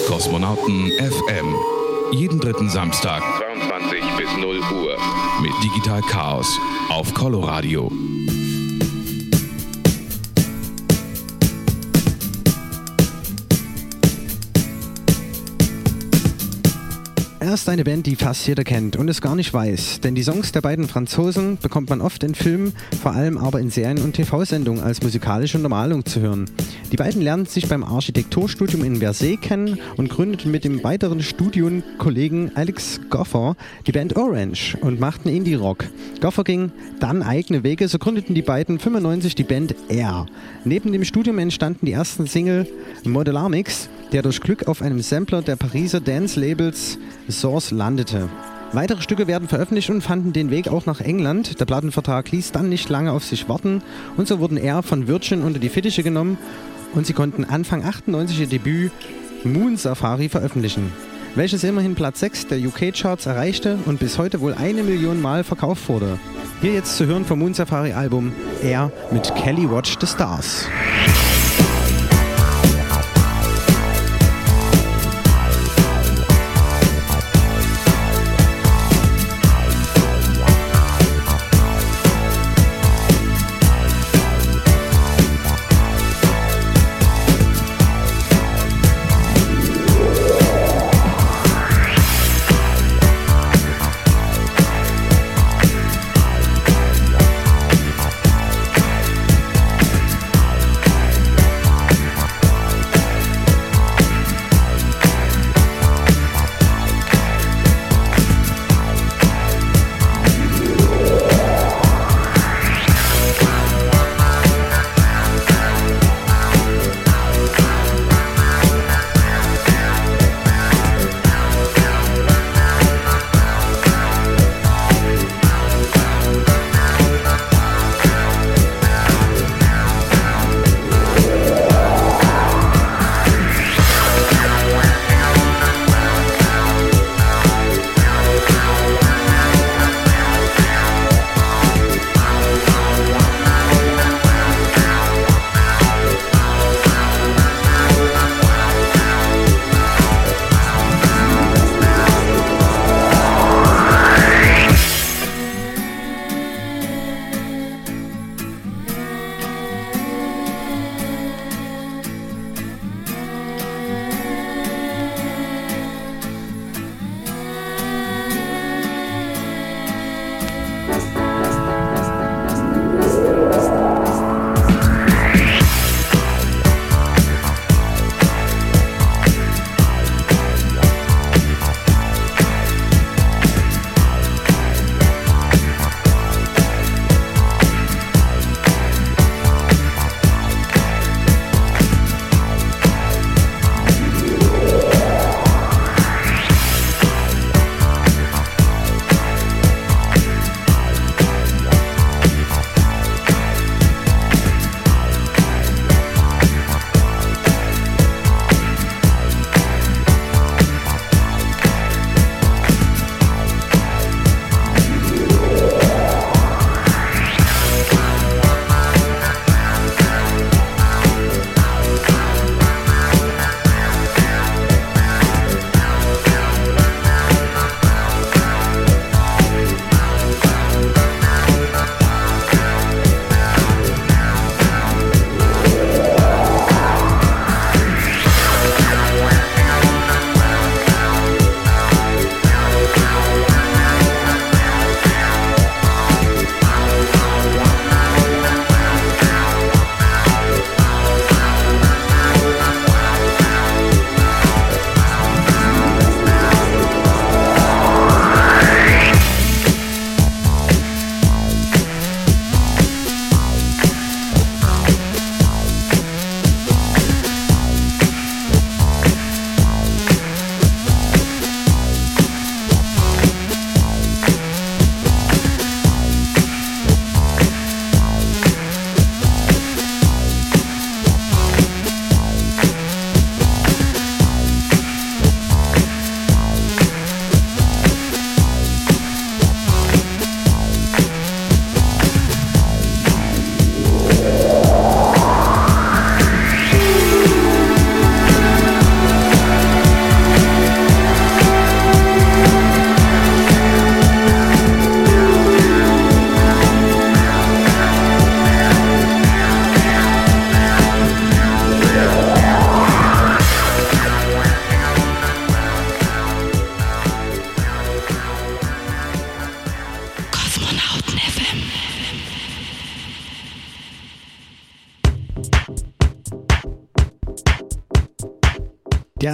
[0.08, 1.54] Kosmonauten FM.
[2.12, 3.45] Jeden dritten Samstag, 22 bis
[4.36, 4.96] 0 Uhr.
[5.40, 6.46] Mit Digital Chaos
[6.90, 7.90] auf Coloradio.
[17.46, 20.24] Er ist eine Band, die fast jeder kennt und es gar nicht weiß, denn die
[20.24, 24.14] Songs der beiden Franzosen bekommt man oft in Filmen, vor allem aber in Serien und
[24.14, 26.50] TV-Sendungen als musikalische Untermalung zu hören.
[26.90, 32.50] Die beiden lernten sich beim Architekturstudium in Versailles kennen und gründeten mit dem weiteren Studienkollegen
[32.56, 33.54] Alex Goffer
[33.86, 35.84] die Band Orange und machten Indie-Rock.
[36.20, 40.26] Goffer ging dann eigene Wege, so gründeten die beiden 95 die Band Air.
[40.64, 42.66] Neben dem Studium entstanden die ersten Single
[43.04, 46.98] Modelar Mix, der durch Glück auf einem Sampler der Pariser Dance-Labels
[47.32, 48.28] Source landete.
[48.72, 51.60] Weitere Stücke werden veröffentlicht und fanden den Weg auch nach England.
[51.60, 53.82] Der Plattenvertrag ließ dann nicht lange auf sich warten
[54.16, 56.36] und so wurden er von Virgin unter die Fittiche genommen
[56.94, 58.92] und sie konnten Anfang 98 ihr Debüt
[59.44, 60.92] Moon Safari veröffentlichen,
[61.36, 65.88] welches immerhin Platz 6 der UK-Charts erreichte und bis heute wohl eine Million Mal verkauft
[65.88, 66.18] wurde.
[66.60, 68.32] Hier jetzt zu hören vom Moon Safari Album
[68.62, 70.66] Air mit Kelly Watch the Stars.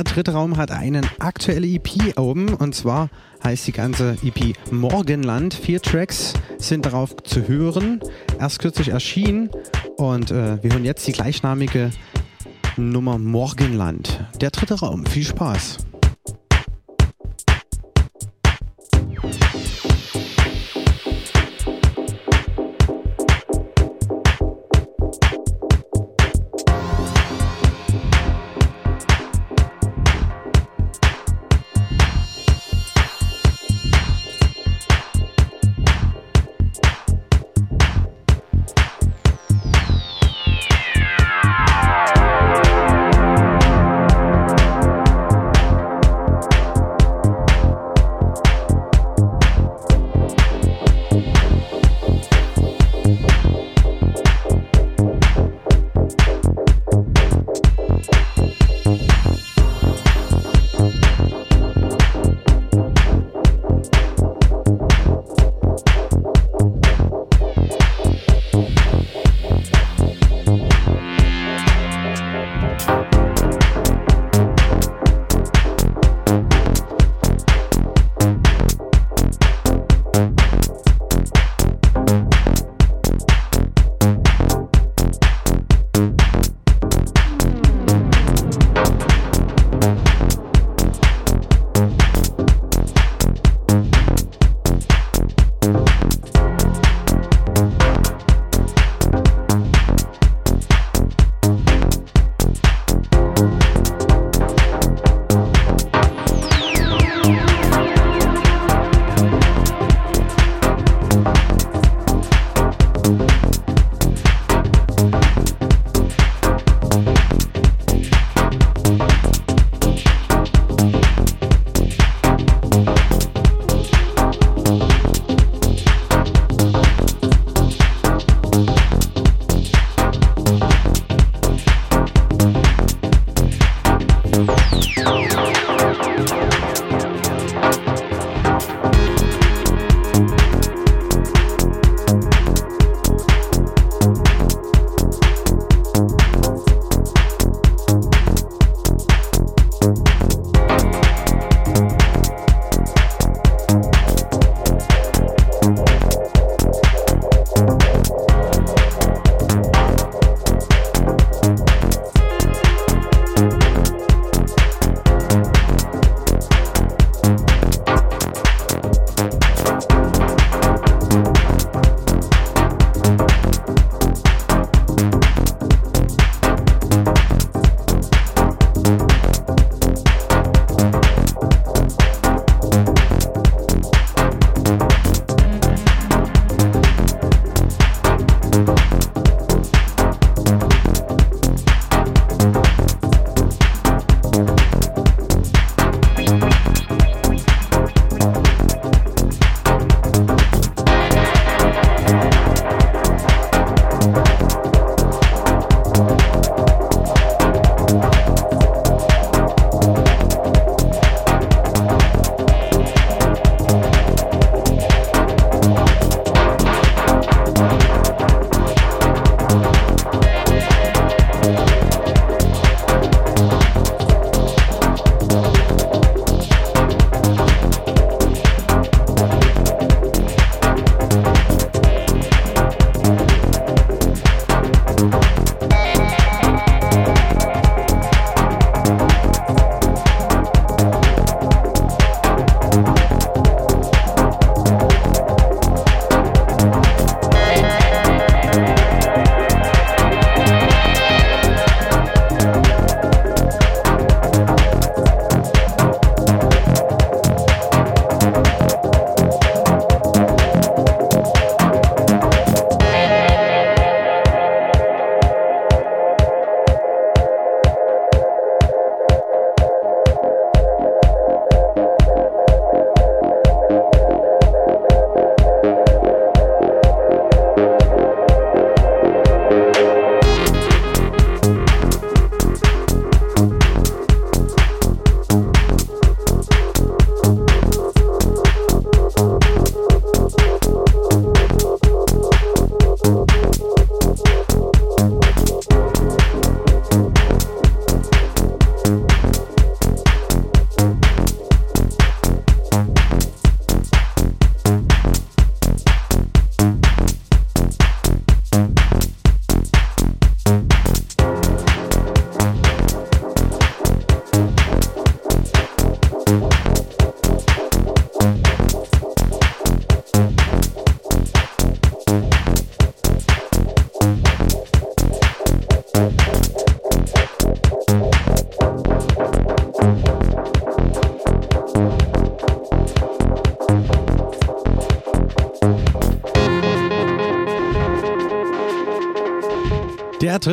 [0.03, 3.09] Der dritte Raum hat einen aktuelle EP oben und zwar
[3.45, 5.55] heißt die ganze EP Morgenland.
[5.55, 8.01] Vier Tracks sind darauf zu hören.
[8.41, 9.49] Erst kürzlich erschienen
[9.99, 11.93] und äh, wir hören jetzt die gleichnamige
[12.77, 14.25] Nummer Morgenland.
[14.41, 15.07] Der dritte Raum.
[15.07, 15.79] Viel Spaß.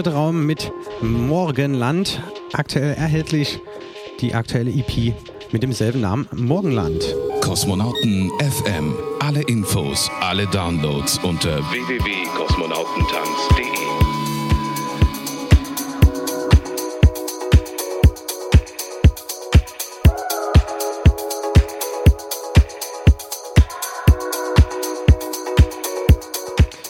[0.07, 0.71] Raum mit
[1.01, 2.21] Morgenland.
[2.53, 3.59] Aktuell erhältlich
[4.21, 5.13] die aktuelle EP
[5.51, 7.15] mit demselben Namen Morgenland.
[7.41, 8.93] Kosmonauten FM.
[9.19, 13.78] Alle Infos, alle Downloads unter www.kosmonautentanz.de.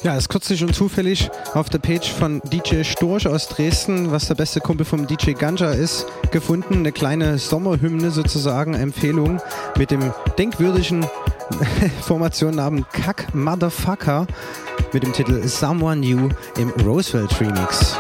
[0.10, 4.34] Ja, ist kürzlich und zufällig auf der Page von DJ Storch aus Dresden, was der
[4.34, 6.78] beste Kumpel vom DJ Ganja ist, gefunden.
[6.78, 9.40] Eine kleine Sommerhymne sozusagen, Empfehlung
[9.78, 11.06] mit dem denkwürdigen
[12.02, 14.26] Formationsnamen Kack Motherfucker
[14.94, 17.96] mit dem Titel Someone New im Roosevelt Remix.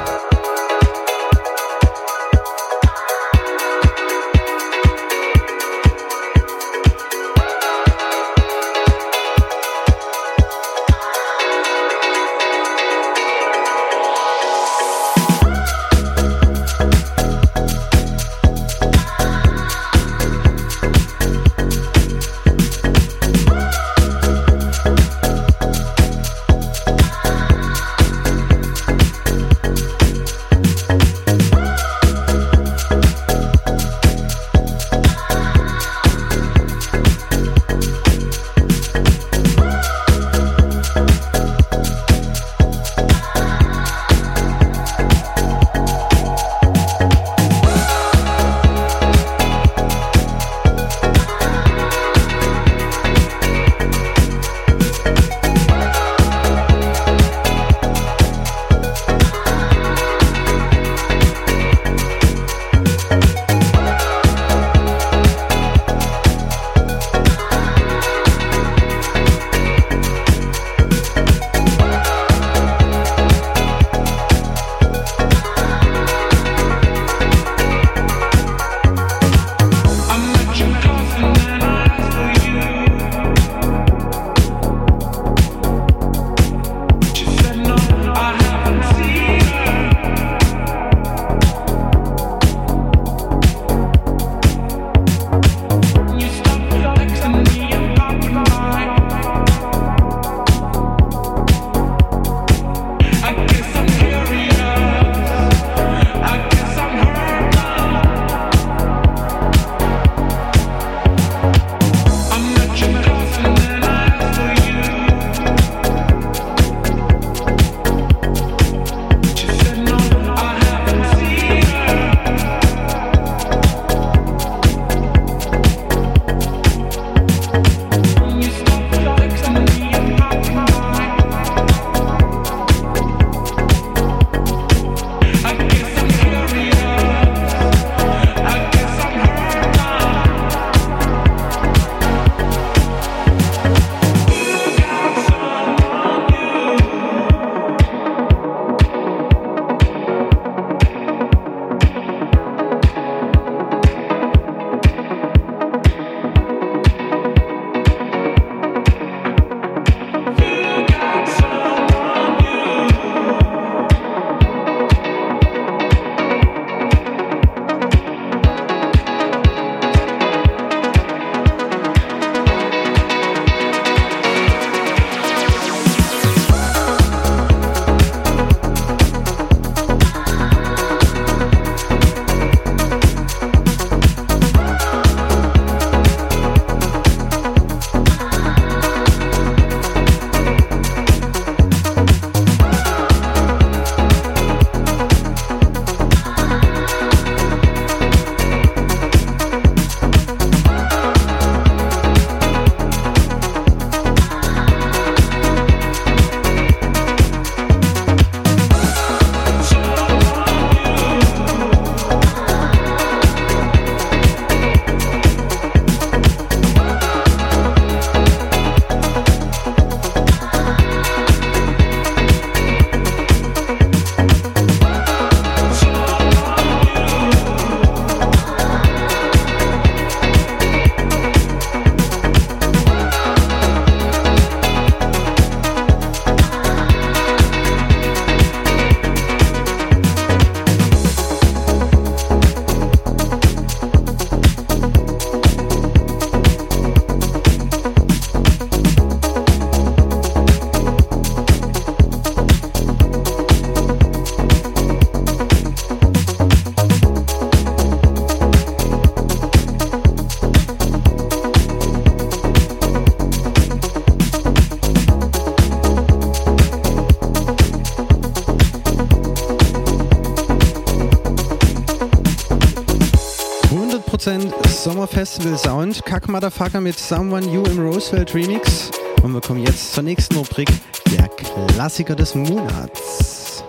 [275.09, 276.05] Festival Sound.
[276.05, 278.91] Kack Motherfucker mit Someone You im Roosevelt Remix.
[279.23, 280.69] Und wir kommen jetzt zur nächsten Rubrik,
[281.11, 283.63] der Klassiker des Monats.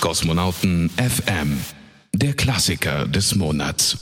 [0.00, 1.60] Kosmonauten FM,
[2.14, 3.98] der Klassiker des Monats.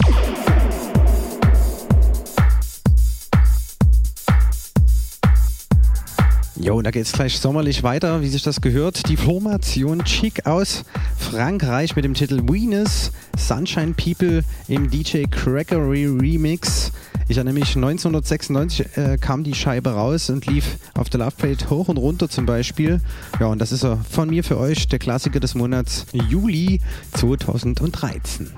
[6.60, 9.08] Jo, da geht's gleich sommerlich weiter, wie sich das gehört.
[9.08, 10.84] Die Formation Chic aus
[11.16, 16.92] Frankreich mit dem Titel Venus Sunshine People im DJ Crackery Remix.
[17.28, 21.70] Ich erinnere mich, 1996 äh, kam die Scheibe raus und lief auf der Love Parade
[21.70, 23.00] hoch und runter zum Beispiel.
[23.38, 26.80] Ja, und das ist er von mir für euch, der Klassiker des Monats Juli
[27.14, 28.50] 2013.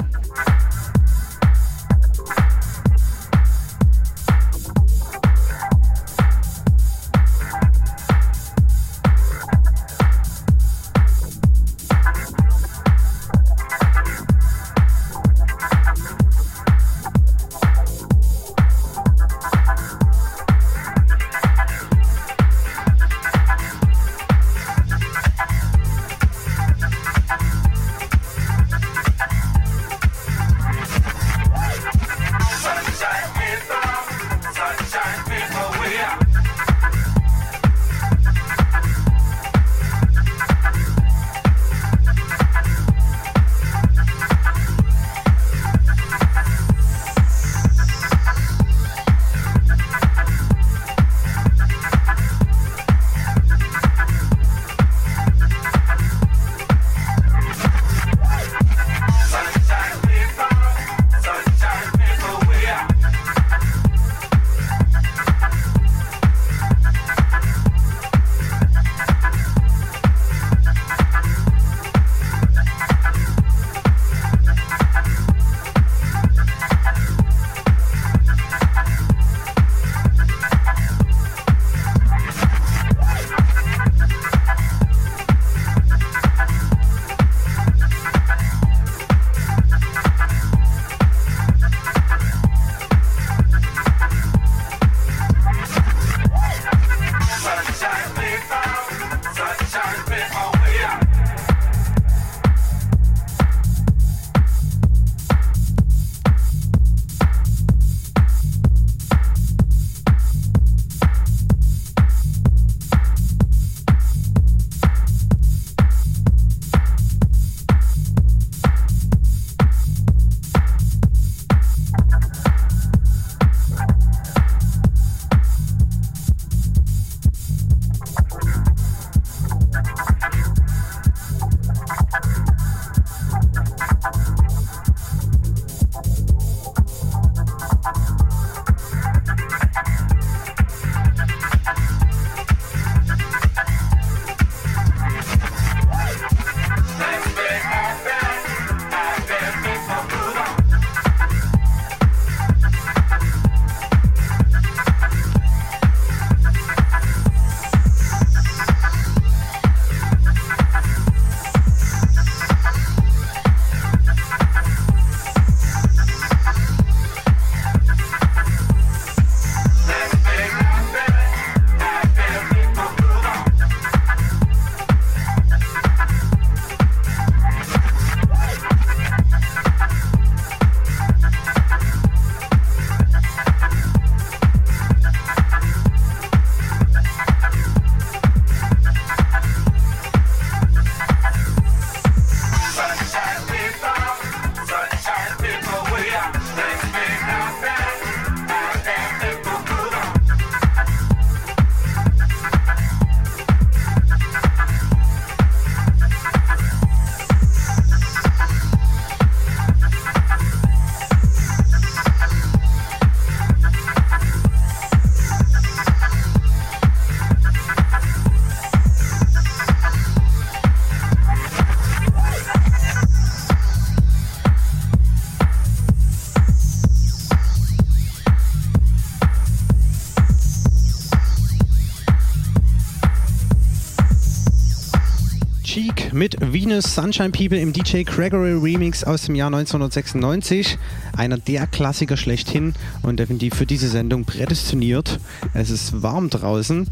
[236.13, 240.79] mit Venus Sunshine People im DJ Gregory Remix aus dem Jahr 1996.
[241.17, 245.21] Einer der Klassiker schlechthin und definitiv für diese Sendung prädestiniert.
[245.55, 246.89] Es ist warm draußen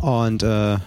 [0.00, 0.78] und äh,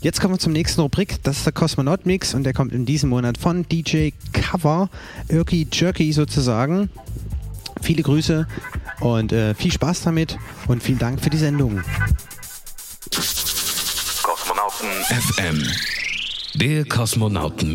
[0.00, 1.22] Jetzt kommen wir zum nächsten Rubrik.
[1.22, 4.90] Das ist der Kosmonaut Mix und der kommt in diesem Monat von DJ Cover,
[5.28, 6.90] Irky Jerky sozusagen.
[7.80, 8.48] Viele Grüße
[8.98, 11.82] und äh, viel Spaß damit und vielen Dank für die Sendung.
[15.08, 15.91] FM.
[16.62, 17.74] Der Kosmonauten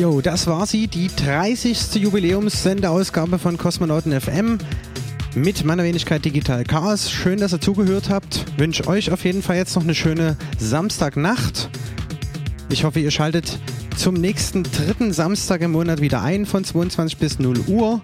[0.00, 1.96] Jo, das war sie, die 30.
[1.96, 4.56] Jubiläumssendeausgabe von Kosmonauten FM
[5.34, 7.10] mit meiner Wenigkeit Digital Chaos.
[7.10, 8.46] Schön, dass ihr zugehört habt.
[8.56, 11.68] Wünsche euch auf jeden Fall jetzt noch eine schöne Samstagnacht.
[12.70, 13.58] Ich hoffe, ihr schaltet
[13.94, 18.00] zum nächsten dritten Samstag im Monat wieder ein von 22 bis 0 Uhr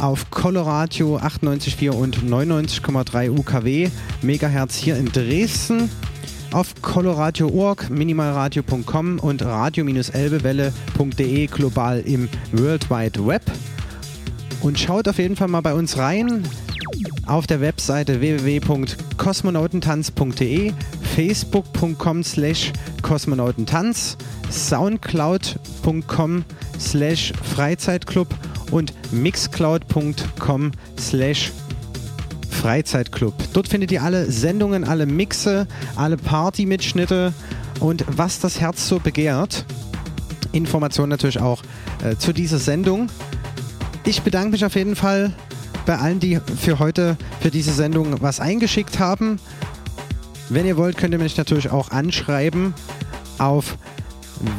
[0.00, 3.88] auf Coloradio 98,4 und 99,3 UKW
[4.20, 5.90] Megahertz hier in Dresden
[6.56, 13.42] auf coloradio.org, minimalradio.com und radio-elbewelle.de global im World Wide Web.
[14.62, 16.48] Und schaut auf jeden Fall mal bei uns rein
[17.26, 20.72] auf der Webseite www.kosmonautentanz.de,
[21.14, 22.72] facebook.com slash
[23.02, 24.16] kosmonautentanz,
[24.48, 26.44] soundcloud.com
[26.80, 28.34] slash freizeitclub
[28.70, 31.52] und mixcloud.com slash
[32.66, 33.32] Freizeitclub.
[33.52, 37.32] Dort findet ihr alle Sendungen, alle Mixe, alle Party-Mitschnitte
[37.78, 39.64] und was das Herz so begehrt.
[40.50, 41.62] Informationen natürlich auch
[42.02, 43.06] äh, zu dieser Sendung.
[44.04, 45.32] Ich bedanke mich auf jeden Fall
[45.86, 49.38] bei allen, die für heute, für diese Sendung was eingeschickt haben.
[50.48, 52.74] Wenn ihr wollt, könnt ihr mich natürlich auch anschreiben
[53.38, 53.78] auf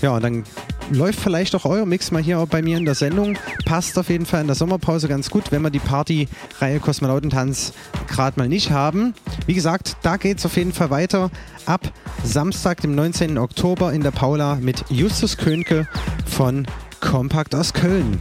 [0.00, 0.44] Ja, und dann
[0.90, 3.38] läuft vielleicht auch euer Mix mal hier auch bei mir in der Sendung.
[3.64, 7.72] Passt auf jeden Fall in der Sommerpause ganz gut, wenn wir die Party-Reihe Kosmonautentanz
[8.08, 9.14] gerade mal nicht haben.
[9.46, 11.30] Wie gesagt, da geht es auf jeden Fall weiter.
[11.66, 11.92] Ab
[12.24, 13.38] Samstag, dem 19.
[13.38, 15.88] Oktober in der Paula mit Justus Könke
[16.26, 16.66] von
[17.00, 18.20] Kompakt aus Köln.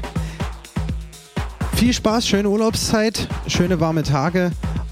[1.75, 4.51] Viel Spaß, schöne Urlaubszeit, schöne warme Tage.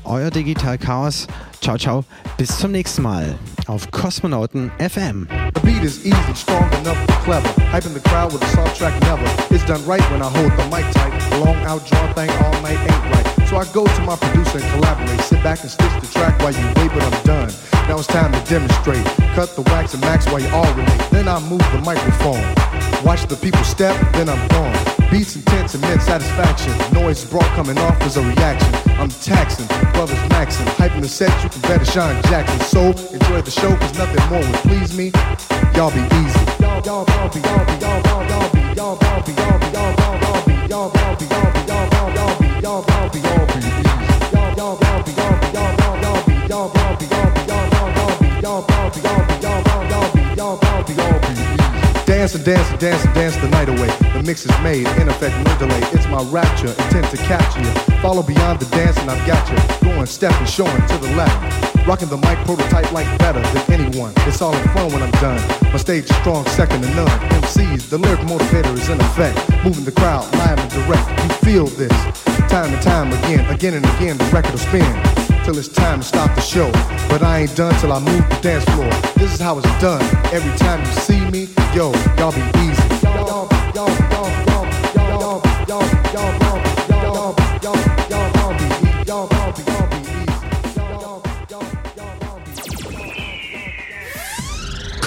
[0.09, 1.27] Euer Digital Chaos.
[1.61, 2.03] Ciao, ciao.
[2.37, 3.37] Bis zum nächsten Mal
[3.67, 5.27] auf Kosmonauten FM.
[5.53, 7.47] The beat is easy, strong enough, clever.
[7.71, 9.23] Hyping the crowd with a soft track never.
[9.53, 11.13] It's done right when I hold the mic tight.
[11.39, 13.47] Long outdrawn thing all night ain't right.
[13.47, 15.21] So I go to my producer and collaborate.
[15.21, 17.53] Sit back and stitch the track while you wait, but I'm done.
[17.87, 19.05] Now it's time to demonstrate.
[19.35, 21.01] Cut the wax and max while you all relate.
[21.11, 22.43] Then I move the microphone.
[23.05, 24.98] Watch the people step, then I'm gone.
[25.11, 26.73] Beats intense, immense satisfaction.
[26.93, 28.73] Noise brought coming off as a reaction.
[28.99, 30.65] I'm taxing, brothers maxing.
[30.77, 32.59] Hyping the set, you can better shine Jackson.
[32.59, 32.81] So
[33.13, 35.11] enjoy the show, cause nothing more would please me.
[35.75, 36.39] Y'all be easy.
[36.61, 39.48] Y'all, y'all, y'all be, y'all y'all, y'all, y'all y'all, y'all, y'all
[52.29, 53.89] Dance and dance and dance and dance the night away.
[54.13, 55.81] The mix is made, in effect, no delay.
[55.89, 57.71] It's my rapture, intent to capture you.
[58.03, 59.57] Follow beyond the dance and I've got you.
[59.89, 61.87] Going, stepping, showing to the left.
[61.87, 64.13] Rocking the mic prototype like better than anyone.
[64.27, 65.41] It's all in fun when I'm done.
[65.73, 67.09] My stage strong, second to none.
[67.41, 69.65] MCs, the lyric motivator is in effect.
[69.65, 71.09] Moving the crowd, live and direct.
[71.09, 72.28] You feel this.
[72.49, 76.05] Time and time again, again and again, the record will spin till it's time to
[76.05, 76.71] stop the show.
[77.07, 78.89] But I ain't done till I move the dance floor.
[79.17, 80.01] This is how it's done.
[80.33, 83.05] Every time you see me, yo, y'all be easy.
[83.05, 84.38] Y'all, y'all, y'all,